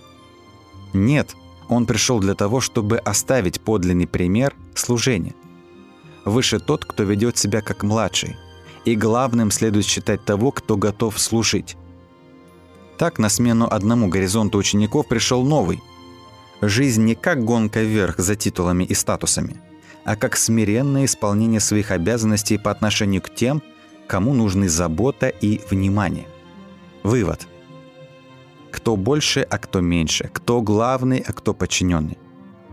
Нет, 0.93 1.35
он 1.69 1.85
пришел 1.85 2.19
для 2.19 2.35
того, 2.35 2.61
чтобы 2.61 2.97
оставить 2.97 3.61
подлинный 3.61 4.07
пример 4.07 4.53
служения. 4.73 5.33
Выше 6.25 6.59
тот, 6.59 6.85
кто 6.85 7.03
ведет 7.03 7.37
себя 7.37 7.61
как 7.61 7.83
младший, 7.83 8.35
и 8.83 8.95
главным 8.95 9.51
следует 9.51 9.85
считать 9.85 10.25
того, 10.25 10.51
кто 10.51 10.75
готов 10.75 11.19
служить. 11.19 11.77
Так 12.97 13.19
на 13.19 13.29
смену 13.29 13.67
одному 13.69 14.07
горизонту 14.07 14.57
учеников 14.57 15.07
пришел 15.07 15.43
новый– 15.43 15.81
Жизнь 16.61 17.03
не 17.03 17.15
как 17.15 17.43
гонка 17.43 17.81
вверх 17.81 18.17
за 18.17 18.35
титулами 18.35 18.85
и 18.85 18.93
статусами, 18.93 19.57
а 20.05 20.15
как 20.15 20.37
смиренное 20.37 21.05
исполнение 21.05 21.59
своих 21.59 21.91
обязанностей 21.91 22.57
по 22.57 22.71
отношению 22.71 23.21
к 23.21 23.33
тем, 23.33 23.61
кому 24.07 24.33
нужны 24.33 24.69
забота 24.69 25.29
и 25.29 25.61
внимание. 25.69 26.27
Вывод. 27.03 27.47
Кто 28.71 28.95
больше, 28.95 29.41
а 29.41 29.57
кто 29.57 29.81
меньше, 29.81 30.29
кто 30.33 30.61
главный, 30.61 31.23
а 31.25 31.33
кто 31.33 31.53
подчиненный. 31.53 32.17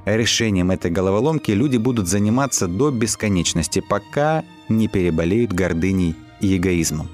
Решением 0.04 0.72
этой 0.72 0.90
головоломки 0.90 1.52
люди 1.52 1.76
будут 1.76 2.08
заниматься 2.08 2.66
до 2.66 2.90
бесконечности, 2.90 3.80
пока 3.80 4.42
не 4.68 4.88
переболеют 4.88 5.52
гордыней 5.52 6.16
и 6.40 6.56
эгоизмом. 6.56 7.08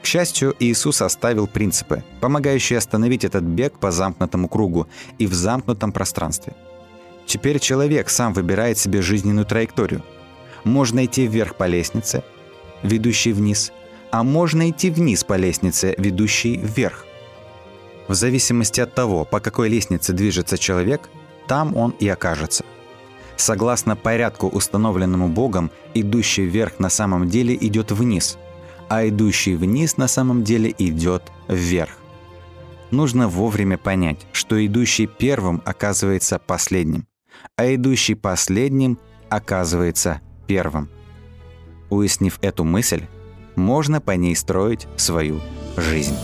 К 0.00 0.06
счастью, 0.06 0.56
Иисус 0.58 1.02
оставил 1.02 1.46
принципы, 1.46 2.02
помогающие 2.20 2.78
остановить 2.78 3.24
этот 3.24 3.44
бег 3.44 3.78
по 3.78 3.92
замкнутому 3.92 4.48
кругу 4.48 4.88
и 5.18 5.26
в 5.26 5.34
замкнутом 5.34 5.92
пространстве. 5.92 6.54
Теперь 7.26 7.60
человек 7.60 8.10
сам 8.10 8.32
выбирает 8.32 8.78
себе 8.78 9.00
жизненную 9.00 9.46
траекторию. 9.46 10.02
Можно 10.64 11.04
идти 11.04 11.26
вверх 11.26 11.54
по 11.56 11.66
лестнице, 11.66 12.24
ведущей 12.82 13.32
вниз, 13.32 13.72
а 14.10 14.22
можно 14.22 14.70
идти 14.70 14.90
вниз 14.90 15.24
по 15.24 15.34
лестнице, 15.34 15.94
ведущей 15.98 16.56
вверх. 16.56 17.06
В 18.08 18.14
зависимости 18.14 18.80
от 18.80 18.94
того, 18.94 19.24
по 19.24 19.40
какой 19.40 19.68
лестнице 19.68 20.12
движется 20.12 20.58
человек, 20.58 21.08
там 21.46 21.76
он 21.76 21.94
и 21.98 22.08
окажется. 22.08 22.64
Согласно 23.36 23.96
порядку, 23.96 24.48
установленному 24.48 25.28
Богом, 25.28 25.70
идущий 25.94 26.44
вверх 26.44 26.78
на 26.78 26.90
самом 26.90 27.28
деле 27.28 27.56
идет 27.60 27.90
вниз– 27.90 28.38
а 28.92 29.08
идущий 29.08 29.56
вниз 29.56 29.96
на 29.96 30.06
самом 30.06 30.44
деле 30.44 30.74
идет 30.76 31.22
вверх. 31.48 31.96
Нужно 32.90 33.26
вовремя 33.26 33.78
понять, 33.78 34.18
что 34.32 34.64
идущий 34.66 35.06
первым 35.06 35.62
оказывается 35.64 36.38
последним, 36.38 37.06
а 37.56 37.74
идущий 37.74 38.14
последним 38.14 38.98
оказывается 39.30 40.20
первым. 40.46 40.90
Уяснив 41.92 42.38
эту 42.40 42.64
мысль, 42.64 43.02
можно 43.54 44.00
по 44.00 44.12
ней 44.12 44.34
строить 44.34 44.88
свою 44.96 45.42
жизнь. 45.76 46.16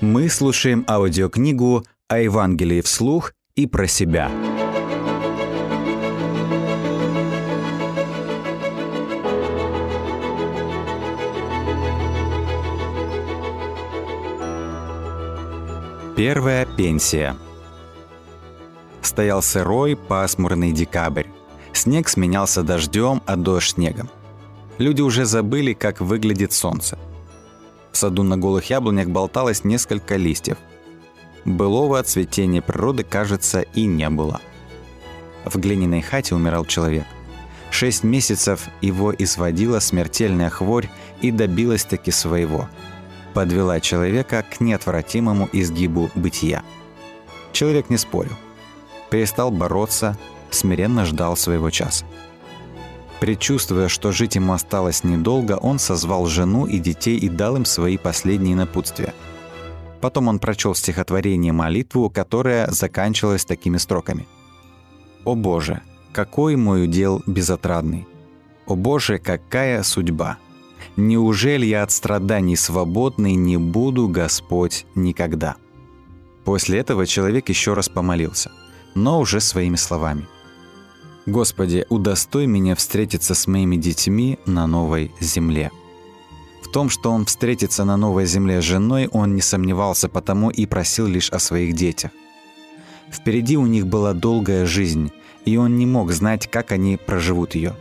Мы 0.00 0.28
слушаем 0.28 0.84
аудиокнигу 0.88 1.84
о 2.08 2.18
Евангелии 2.18 2.80
вслух 2.80 3.34
и 3.54 3.68
про 3.68 3.86
себя. 3.86 4.32
Первая 16.16 16.64
пенсия. 16.64 17.36
Стоял 19.02 19.42
сырой, 19.42 19.96
пасмурный 19.96 20.72
декабрь. 20.72 21.26
Снег 21.74 22.08
сменялся 22.08 22.62
дождем, 22.62 23.22
а 23.26 23.36
дождь 23.36 23.74
снегом. 23.74 24.08
Люди 24.78 25.02
уже 25.02 25.26
забыли, 25.26 25.74
как 25.74 26.00
выглядит 26.00 26.54
солнце. 26.54 26.98
В 27.92 27.98
саду 27.98 28.22
на 28.22 28.38
голых 28.38 28.70
яблонях 28.70 29.08
болталось 29.08 29.62
несколько 29.62 30.16
листьев. 30.16 30.56
Былого 31.44 32.02
цветения 32.02 32.62
природы, 32.62 33.04
кажется, 33.04 33.60
и 33.60 33.84
не 33.84 34.08
было. 34.08 34.40
В 35.44 35.58
глиняной 35.58 36.00
хате 36.00 36.34
умирал 36.34 36.64
человек. 36.64 37.04
Шесть 37.70 38.04
месяцев 38.04 38.68
его 38.80 39.14
изводила 39.14 39.80
смертельная 39.80 40.48
хворь 40.48 40.88
и 41.20 41.30
добилась 41.30 41.84
таки 41.84 42.10
своего. 42.10 42.70
Подвела 43.36 43.80
человека 43.80 44.42
к 44.50 44.62
неотвратимому 44.62 45.50
изгибу 45.52 46.10
бытия. 46.14 46.64
Человек 47.52 47.90
не 47.90 47.98
спорил. 47.98 48.32
Перестал 49.10 49.50
бороться, 49.50 50.16
смиренно 50.50 51.04
ждал 51.04 51.36
своего 51.36 51.68
часа. 51.68 52.06
Предчувствуя, 53.20 53.88
что 53.88 54.10
жить 54.10 54.36
ему 54.36 54.54
осталось 54.54 55.04
недолго, 55.04 55.58
он 55.58 55.78
созвал 55.78 56.24
жену 56.24 56.64
и 56.64 56.78
детей 56.78 57.18
и 57.18 57.28
дал 57.28 57.56
им 57.56 57.66
свои 57.66 57.98
последние 57.98 58.56
напутствия. 58.56 59.12
Потом 60.00 60.28
он 60.28 60.38
прочел 60.38 60.74
стихотворение 60.74 61.52
молитву, 61.52 62.08
которая 62.08 62.70
заканчивалась 62.70 63.44
такими 63.44 63.76
строками. 63.76 64.26
«О 65.26 65.34
Боже, 65.34 65.82
какой 66.14 66.56
мой 66.56 66.84
удел 66.84 67.22
безотрадный! 67.26 68.08
О 68.66 68.76
Боже, 68.76 69.18
какая 69.18 69.82
судьба! 69.82 70.38
Неужели 70.96 71.66
я 71.66 71.82
от 71.82 71.90
страданий 71.90 72.56
свободный 72.56 73.34
не 73.34 73.56
буду, 73.56 74.08
Господь, 74.08 74.86
никогда?» 74.94 75.56
После 76.44 76.78
этого 76.78 77.06
человек 77.06 77.48
еще 77.48 77.74
раз 77.74 77.88
помолился, 77.88 78.50
но 78.94 79.20
уже 79.20 79.40
своими 79.40 79.76
словами– 79.76 80.26
Господи, 81.26 81.84
удостой 81.88 82.46
меня 82.46 82.76
встретиться 82.76 83.34
с 83.34 83.48
моими 83.48 83.74
детьми 83.74 84.38
на 84.46 84.68
новой 84.68 85.10
земле. 85.18 85.72
В 86.62 86.68
том, 86.68 86.88
что 86.88 87.10
он 87.10 87.26
встретится 87.26 87.84
на 87.84 87.96
новой 87.96 88.26
земле 88.26 88.60
с 88.62 88.64
женой, 88.64 89.08
он 89.08 89.34
не 89.34 89.40
сомневался, 89.40 90.08
потому 90.08 90.50
и 90.50 90.66
просил 90.66 91.08
лишь 91.08 91.30
о 91.30 91.40
своих 91.40 91.74
детях. 91.74 92.12
Впереди 93.10 93.56
у 93.56 93.66
них 93.66 93.88
была 93.88 94.12
долгая 94.12 94.66
жизнь, 94.66 95.10
и 95.44 95.56
он 95.56 95.76
не 95.76 95.86
мог 95.86 96.12
знать, 96.12 96.48
как 96.48 96.70
они 96.70 96.96
проживут 96.96 97.56
ее. 97.56 97.74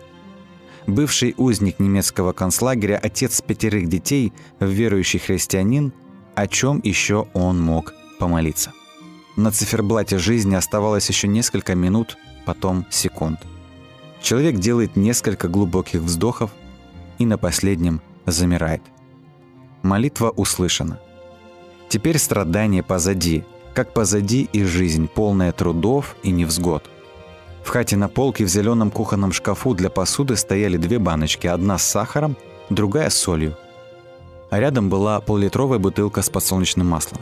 Бывший 0.87 1.33
узник 1.37 1.79
немецкого 1.79 2.31
концлагеря, 2.31 2.99
отец 3.01 3.41
пятерых 3.41 3.89
детей, 3.89 4.33
верующий 4.59 5.19
христианин, 5.19 5.93
о 6.35 6.47
чем 6.47 6.79
еще 6.83 7.27
он 7.33 7.59
мог 7.59 7.93
помолиться. 8.19 8.71
На 9.35 9.51
циферблате 9.51 10.17
жизни 10.17 10.55
оставалось 10.55 11.09
еще 11.09 11.27
несколько 11.27 11.75
минут, 11.75 12.17
потом 12.45 12.85
секунд. 12.89 13.39
Человек 14.21 14.57
делает 14.57 14.95
несколько 14.95 15.47
глубоких 15.47 16.01
вздохов 16.01 16.51
и 17.17 17.25
на 17.25 17.37
последнем 17.37 18.01
замирает. 18.25 18.81
Молитва 19.81 20.29
услышана. 20.29 20.99
Теперь 21.89 22.17
страдание 22.17 22.83
позади, 22.83 23.43
как 23.73 23.93
позади 23.93 24.49
и 24.51 24.63
жизнь, 24.63 25.07
полная 25.07 25.51
трудов 25.51 26.15
и 26.23 26.31
невзгод. 26.31 26.89
В 27.65 27.69
хате 27.69 27.97
на 27.97 28.07
полке 28.07 28.45
в 28.45 28.47
зеленом 28.47 28.91
кухонном 28.91 29.31
шкафу 29.31 29.73
для 29.73 29.89
посуды 29.89 30.35
стояли 30.35 30.77
две 30.77 30.99
баночки, 30.99 31.47
одна 31.47 31.79
с 31.79 31.83
сахаром, 31.83 32.37
другая 32.69 33.09
с 33.09 33.15
солью. 33.15 33.57
А 34.51 34.59
рядом 34.59 34.87
была 34.87 35.19
поллитровая 35.19 35.79
бутылка 35.79 36.21
с 36.21 36.29
подсолнечным 36.29 36.87
маслом, 36.87 37.21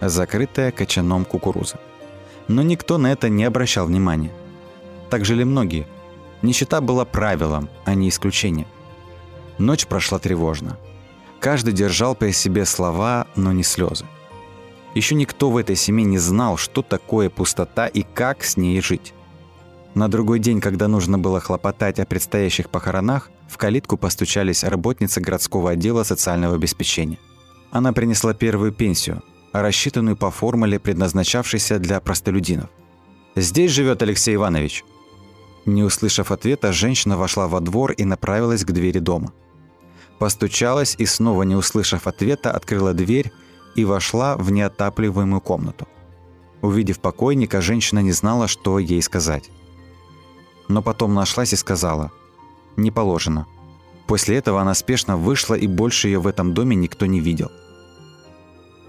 закрытая 0.00 0.70
кочаном 0.70 1.24
кукурузы. 1.24 1.74
Но 2.46 2.62
никто 2.62 2.98
на 2.98 3.10
это 3.10 3.28
не 3.28 3.42
обращал 3.42 3.86
внимания. 3.86 4.30
Так 5.10 5.24
жили 5.24 5.42
многие. 5.42 5.88
Нищета 6.40 6.80
была 6.80 7.04
правилом, 7.04 7.68
а 7.84 7.94
не 7.94 8.10
исключением. 8.10 8.68
Ночь 9.58 9.88
прошла 9.88 10.20
тревожно. 10.20 10.78
Каждый 11.40 11.74
держал 11.74 12.14
при 12.14 12.30
себе 12.30 12.64
слова, 12.64 13.26
но 13.34 13.50
не 13.50 13.64
слезы. 13.64 14.04
Еще 14.94 15.16
никто 15.16 15.50
в 15.50 15.56
этой 15.56 15.74
семье 15.74 16.04
не 16.04 16.18
знал, 16.18 16.56
что 16.56 16.82
такое 16.82 17.28
пустота 17.28 17.88
и 17.88 18.02
как 18.02 18.44
с 18.44 18.56
ней 18.56 18.80
жить. 18.80 19.14
На 19.94 20.08
другой 20.08 20.38
день, 20.38 20.60
когда 20.60 20.88
нужно 20.88 21.18
было 21.18 21.40
хлопотать 21.40 21.98
о 21.98 22.06
предстоящих 22.06 22.70
похоронах, 22.70 23.30
в 23.48 23.56
калитку 23.56 23.96
постучались 23.96 24.62
работницы 24.62 25.20
городского 25.20 25.72
отдела 25.72 26.04
социального 26.04 26.54
обеспечения. 26.54 27.18
Она 27.70 27.92
принесла 27.92 28.32
первую 28.32 28.72
пенсию, 28.72 29.22
рассчитанную 29.52 30.16
по 30.16 30.30
формуле, 30.30 30.78
предназначавшейся 30.78 31.78
для 31.78 32.00
простолюдинов. 32.00 32.70
«Здесь 33.34 33.72
живет 33.72 34.02
Алексей 34.02 34.34
Иванович», 34.36 34.84
не 35.66 35.82
услышав 35.82 36.32
ответа, 36.32 36.72
женщина 36.72 37.16
вошла 37.16 37.46
во 37.46 37.60
двор 37.60 37.92
и 37.92 38.04
направилась 38.04 38.64
к 38.64 38.72
двери 38.72 38.98
дома. 38.98 39.32
Постучалась 40.18 40.94
и, 40.98 41.06
снова 41.06 41.42
не 41.44 41.54
услышав 41.54 42.06
ответа, 42.06 42.50
открыла 42.50 42.92
дверь 42.92 43.32
и 43.76 43.84
вошла 43.84 44.36
в 44.36 44.50
неотапливаемую 44.50 45.40
комнату. 45.40 45.86
Увидев 46.62 47.00
покойника, 47.00 47.60
женщина 47.60 48.00
не 48.00 48.12
знала, 48.12 48.48
что 48.48 48.78
ей 48.78 49.02
сказать. 49.02 49.50
Но 50.70 50.82
потом 50.82 51.14
нашлась 51.14 51.52
и 51.52 51.56
сказала 51.56 52.12
«Не 52.76 52.92
положено». 52.92 53.46
После 54.06 54.36
этого 54.36 54.60
она 54.60 54.74
спешно 54.74 55.16
вышла, 55.16 55.54
и 55.54 55.66
больше 55.66 56.06
ее 56.06 56.20
в 56.20 56.28
этом 56.28 56.54
доме 56.54 56.76
никто 56.76 57.06
не 57.06 57.18
видел. 57.18 57.50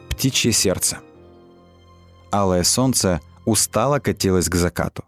Птичье 0.09 0.51
сердце. 0.51 0.99
Алое 2.31 2.63
солнце 2.63 3.19
устало 3.45 3.97
катилось 3.97 4.47
к 4.47 4.55
закату. 4.55 5.03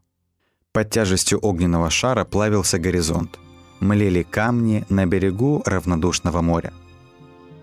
Под 0.72 0.90
тяжестью 0.90 1.38
огненного 1.40 1.92
шара 1.92 2.26
плавился 2.26 2.80
горизонт. 2.80 3.40
Млели 3.80 4.24
камни 4.24 4.84
на 4.90 5.06
берегу 5.06 5.62
равнодушного 5.66 6.42
моря. 6.42 6.74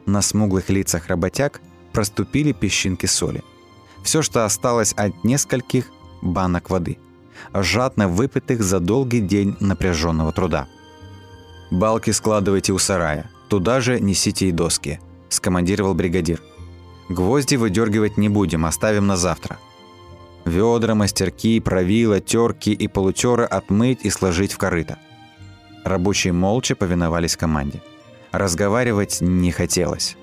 На 0.07 0.23
смуглых 0.23 0.70
лицах 0.70 1.09
работяг 1.09 1.61
проступили 1.92 2.53
песчинки 2.53 3.07
соли. 3.07 3.42
Все, 4.05 4.23
что 4.23 4.44
осталось 4.44 4.92
от 4.92 5.25
нескольких 5.25 5.87
банок 6.23 6.70
воды, 6.70 6.99
жадно 7.53 8.09
выпитых 8.09 8.62
за 8.62 8.81
долгий 8.81 9.20
день 9.20 9.57
напряженного 9.61 10.33
труда. 10.33 10.66
«Балки 11.70 12.11
складывайте 12.11 12.72
у 12.72 12.79
сарая, 12.79 13.31
туда 13.48 13.81
же 13.81 14.00
несите 14.00 14.48
и 14.48 14.53
доски»,– 14.53 15.00
скомандировал 15.29 15.94
бригадир. 15.94 16.42
«Гвозди 17.09 17.57
выдергивать 17.57 18.16
не 18.16 18.29
будем, 18.29 18.66
оставим 18.66 19.07
на 19.07 19.16
завтра. 19.16 19.59
Ведра, 20.44 20.94
мастерки, 20.94 21.61
правила, 21.61 22.20
терки 22.20 22.72
и 22.72 22.88
полутеры 22.88 23.44
отмыть 23.44 24.00
и 24.05 24.11
сложить 24.11 24.53
в 24.53 24.59
корыто. 24.59 24.98
Рабочие 25.85 26.33
молча 26.33 26.74
повиновались 26.74 27.37
команде. 27.37 27.83
Разговаривать 28.33 29.20
не 29.20 29.50
хотелось. 29.50 30.16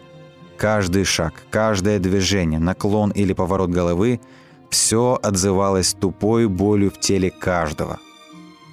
Каждый 0.58 1.04
шаг, 1.04 1.44
каждое 1.50 2.00
движение, 2.00 2.60
наклон 2.60 3.12
или 3.12 3.34
поворот 3.34 3.70
головы– 3.70 4.20
все 4.70 5.20
отзывалось 5.22 5.94
тупой 5.94 6.48
болью 6.48 6.92
в 6.92 7.00
теле 7.00 7.32
каждого. 7.32 8.00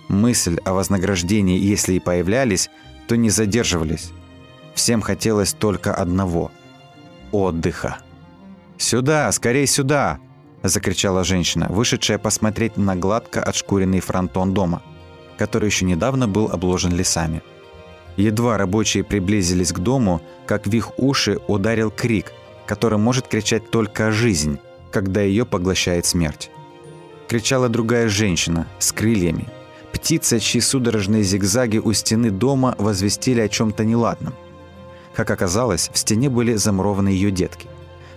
Мысль 0.08 0.58
о 0.64 0.74
вознаграждении, 0.74 1.58
если 1.58 1.94
и 1.94 2.00
появлялись, 2.00 2.70
то 3.08 3.16
не 3.16 3.30
задерживались. 3.30 4.12
Всем 4.74 5.00
хотелось 5.00 5.52
только 5.52 5.94
одного– 5.94 6.50
отдыха. 7.32 7.98
«Сюда, 8.76 9.30
скорей 9.32 9.66
сюда!» 9.66 10.18
закричала 10.68 11.24
женщина, 11.24 11.66
вышедшая 11.68 12.18
посмотреть 12.18 12.76
на 12.76 12.96
гладко 12.96 13.42
отшкуренный 13.42 14.00
фронтон 14.00 14.54
дома, 14.54 14.82
который 15.36 15.66
еще 15.66 15.84
недавно 15.84 16.26
был 16.26 16.50
обложен 16.50 16.92
лесами. 16.92 17.42
Едва 18.16 18.56
рабочие 18.56 19.04
приблизились 19.04 19.72
к 19.72 19.78
дому, 19.78 20.22
как 20.46 20.66
в 20.66 20.72
их 20.72 20.98
уши 20.98 21.38
ударил 21.48 21.90
крик, 21.90 22.32
который 22.66 22.98
может 22.98 23.28
кричать 23.28 23.70
только 23.70 24.10
жизнь, 24.10 24.58
когда 24.94 25.22
ее 25.22 25.44
поглощает 25.44 26.06
смерть. 26.06 26.52
Кричала 27.26 27.68
другая 27.68 28.08
женщина 28.08 28.68
с 28.78 28.92
крыльями. 28.92 29.48
Птица, 29.92 30.38
чьи 30.38 30.60
судорожные 30.60 31.24
зигзаги 31.24 31.78
у 31.78 31.92
стены 31.92 32.30
дома 32.30 32.76
возвестили 32.78 33.40
о 33.40 33.48
чем-то 33.48 33.84
неладном. 33.84 34.34
Как 35.12 35.32
оказалось, 35.32 35.90
в 35.92 35.98
стене 35.98 36.30
были 36.30 36.54
замурованы 36.54 37.08
ее 37.08 37.32
детки. 37.32 37.66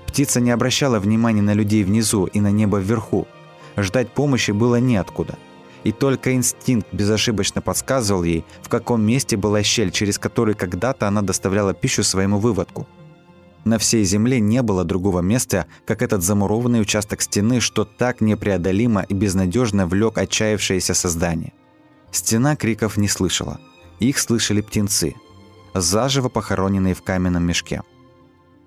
Птица 0.06 0.40
не 0.40 0.52
обращала 0.52 1.00
внимания 1.00 1.42
на 1.42 1.54
людей 1.54 1.84
внизу 1.84 2.26
и 2.26 2.40
на 2.40 2.52
небо 2.52 2.78
вверху. 2.78 3.28
Ждать 3.76 4.12
помощи 4.12 4.52
было 4.52 4.76
неоткуда. 4.80 5.36
И 5.84 5.92
только 5.92 6.36
инстинкт 6.36 6.88
безошибочно 6.92 7.60
подсказывал 7.62 8.22
ей, 8.22 8.46
в 8.62 8.70
каком 8.70 9.02
месте 9.02 9.36
была 9.36 9.64
щель, 9.64 9.90
через 9.90 10.20
которую 10.20 10.56
когда-то 10.56 11.08
она 11.08 11.24
доставляла 11.24 11.74
пищу 11.74 12.04
своему 12.04 12.38
выводку. 12.38 12.86
На 13.68 13.80
всей 13.80 14.06
земле 14.06 14.40
не 14.40 14.62
было 14.62 14.86
другого 14.86 15.20
места, 15.20 15.66
как 15.86 16.02
этот 16.02 16.24
замурованный 16.24 16.80
участок 16.80 17.22
стены, 17.22 17.60
что 17.60 17.84
так 17.84 18.22
непреодолимо 18.22 19.02
и 19.02 19.14
безнадежно 19.14 19.88
влек 19.88 20.18
отчаявшееся 20.18 20.94
создание. 20.94 21.52
Стена 22.10 22.56
криков 22.56 22.96
не 22.96 23.10
слышала. 23.10 23.60
Их 24.00 24.20
слышали 24.20 24.62
птенцы, 24.62 25.16
заживо 25.74 26.30
похороненные 26.30 26.94
в 26.94 27.02
каменном 27.02 27.44
мешке. 27.44 27.82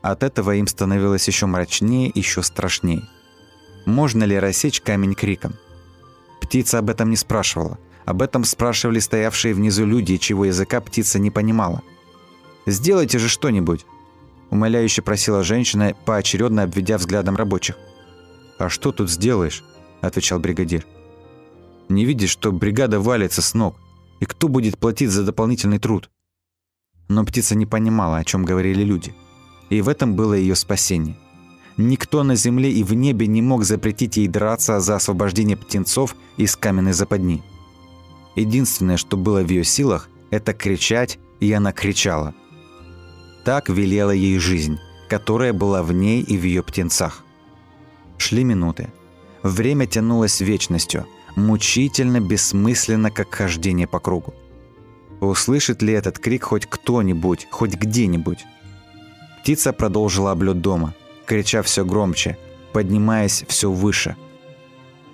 От 0.02 0.22
этого 0.22 0.54
им 0.56 0.66
становилось 0.66 1.26
еще 1.26 1.46
мрачнее, 1.46 2.12
еще 2.14 2.42
страшнее. 2.42 3.08
Можно 3.86 4.24
ли 4.24 4.38
рассечь 4.38 4.82
камень 4.82 5.14
криком? 5.14 5.54
Птица 6.42 6.78
об 6.78 6.90
этом 6.90 7.08
не 7.08 7.16
спрашивала. 7.16 7.78
Об 8.04 8.20
этом 8.20 8.44
спрашивали 8.44 8.98
стоявшие 8.98 9.54
внизу 9.54 9.86
люди, 9.86 10.18
чего 10.18 10.44
языка 10.44 10.82
птица 10.82 11.18
не 11.18 11.30
понимала. 11.30 11.80
«Сделайте 12.66 13.18
же 13.18 13.30
что-нибудь!» 13.30 13.86
Умоляюще 14.50 15.00
просила 15.02 15.42
женщина, 15.42 15.94
поочередно 16.04 16.64
обведя 16.64 16.98
взглядом 16.98 17.36
рабочих. 17.36 17.76
«А 18.58 18.68
что 18.68 18.92
тут 18.92 19.10
сделаешь?»– 19.10 19.64
отвечал 20.00 20.38
бригадир. 20.38 20.86
«Не 21.88 22.04
видишь, 22.04 22.30
что 22.30 22.52
бригада 22.52 23.00
валится 23.00 23.42
с 23.42 23.54
ног? 23.54 23.76
И 24.20 24.26
кто 24.26 24.48
будет 24.48 24.78
платить 24.78 25.10
за 25.10 25.24
дополнительный 25.24 25.78
труд? 25.78 26.10
Но 27.08 27.24
птица 27.24 27.54
не 27.54 27.66
понимала, 27.66 28.18
о 28.18 28.24
чем 28.24 28.44
говорили 28.44 28.84
люди. 28.84 29.14
И 29.70 29.80
в 29.80 29.88
этом 29.88 30.14
было 30.14 30.34
ее 30.34 30.54
спасение. 30.54 31.16
Никто 31.76 32.22
на 32.22 32.34
земле 32.34 32.70
и 32.70 32.82
в 32.82 32.92
небе 32.92 33.26
не 33.26 33.40
мог 33.40 33.64
запретить 33.64 34.18
ей 34.18 34.28
драться 34.28 34.80
за 34.80 34.96
освобождение 34.96 35.56
птенцов 35.56 36.14
из 36.36 36.54
каменной 36.54 36.92
западни. 36.92 37.42
Единственное, 38.36 38.96
что 38.96 39.16
было 39.16 39.42
в 39.42 39.48
ее 39.48 39.64
силах, 39.64 40.08
это 40.30 40.52
кричать, 40.52 41.18
и 41.40 41.50
она 41.52 41.72
кричала. 41.72 42.34
Так 43.44 43.68
велела 43.68 44.10
ей 44.10 44.38
жизнь, 44.38 44.78
которая 45.08 45.52
была 45.52 45.82
в 45.82 45.92
ней 45.92 46.22
и 46.22 46.36
в 46.36 46.44
ее 46.44 46.62
птенцах. 46.62 47.24
Шли 48.18 48.44
минуты. 48.44 48.88
Время 49.42 49.86
тянулось 49.86 50.40
вечностью, 50.40 51.06
мучительно, 51.36 52.20
бессмысленно, 52.20 53.10
как 53.10 53.34
хождение 53.34 53.86
по 53.86 53.98
кругу. 53.98 54.34
Услышит 55.20 55.82
ли 55.82 55.92
этот 55.94 56.18
крик 56.18 56.44
хоть 56.44 56.66
кто-нибудь, 56.66 57.46
хоть 57.50 57.74
где-нибудь? 57.74 58.44
Птица 59.40 59.72
продолжила 59.72 60.32
облет 60.32 60.60
дома, 60.60 60.94
крича 61.26 61.62
все 61.62 61.84
громче, 61.84 62.36
поднимаясь 62.72 63.44
все 63.48 63.70
выше. 63.70 64.16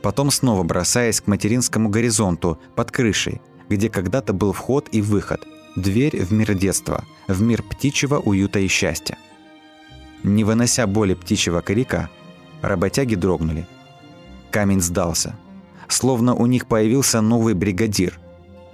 Потом 0.03 0.31
снова 0.31 0.62
бросаясь 0.62 1.21
к 1.21 1.27
материнскому 1.27 1.89
горизонту 1.89 2.59
под 2.75 2.91
крышей, 2.91 3.41
где 3.69 3.89
когда-то 3.89 4.33
был 4.33 4.53
вход 4.53 4.89
и 4.93 5.01
выход, 5.01 5.47
дверь 5.77 6.25
в 6.25 6.33
мир 6.33 6.55
детства, 6.55 7.05
в 7.29 7.43
мир 7.43 7.62
птичьего 7.62 8.19
уюта 8.19 8.59
и 8.59 8.67
счастья. 8.67 9.19
Не 10.23 10.43
вынося 10.43 10.87
боли 10.87 11.15
птичьего 11.15 11.62
крика, 11.62 12.09
работяги 12.62 13.15
дрогнули. 13.15 13.67
Камень 14.51 14.81
сдался. 14.81 15.37
Словно 15.89 16.35
у 16.35 16.47
них 16.47 16.67
появился 16.67 17.21
новый 17.21 17.55
бригадир. 17.55 18.19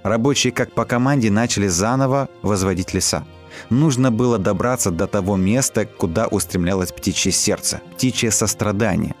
Рабочие, 0.01 0.51
как 0.51 0.73
по 0.73 0.85
команде, 0.85 1.29
начали 1.29 1.67
заново 1.67 2.29
возводить 2.41 2.93
леса. 2.93 3.25
Нужно 3.69 4.11
было 4.11 4.39
добраться 4.39 4.89
до 4.89 5.05
того 5.05 5.37
места, 5.37 5.85
куда 5.85 6.27
устремлялось 6.27 6.91
птичье 6.91 7.31
сердце, 7.31 7.81
птичье 7.95 8.31
сострадание. 8.31 9.15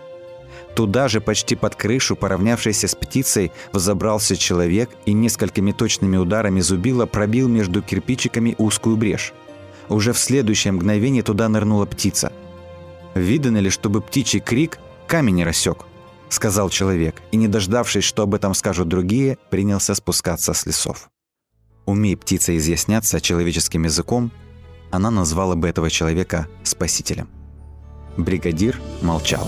Туда 0.75 1.07
же, 1.07 1.21
почти 1.21 1.55
под 1.55 1.75
крышу, 1.75 2.15
поравнявшийся 2.15 2.87
с 2.87 2.95
птицей, 2.95 3.51
взобрался 3.71 4.35
человек 4.35 4.89
и 5.05 5.13
несколькими 5.13 5.71
точными 5.71 6.17
ударами 6.17 6.61
зубила 6.61 7.05
пробил 7.05 7.47
между 7.47 7.81
кирпичиками 7.81 8.55
узкую 8.57 8.97
брешь. 8.97 9.33
Уже 9.89 10.13
в 10.13 10.17
следующее 10.17 10.71
мгновение 10.71 11.21
туда 11.21 11.47
нырнула 11.49 11.85
птица. 11.85 12.31
«Видано 13.13 13.57
ли, 13.57 13.69
чтобы 13.69 14.01
птичий 14.01 14.39
крик 14.39 14.79
камень 15.07 15.43
рассек?»– 15.43 15.85
сказал 16.29 16.69
человек, 16.69 17.21
и, 17.31 17.37
не 17.37 17.47
дождавшись, 17.47 18.03
что 18.03 18.23
об 18.23 18.33
этом 18.33 18.55
скажут 18.55 18.87
другие, 18.87 19.37
принялся 19.51 19.93
спускаться 19.93 20.53
с 20.53 20.65
лесов. 20.65 21.09
Умей 21.85 22.17
птица 22.17 22.57
изъясняться 22.57 23.21
человеческим 23.21 23.83
языком, 23.83 24.31
она 24.89 25.11
назвала 25.11 25.55
бы 25.55 25.67
этого 25.67 25.91
человека 25.91 26.47
спасителем. 26.63 27.29
Бригадир 28.17 28.79
молчал. 29.01 29.47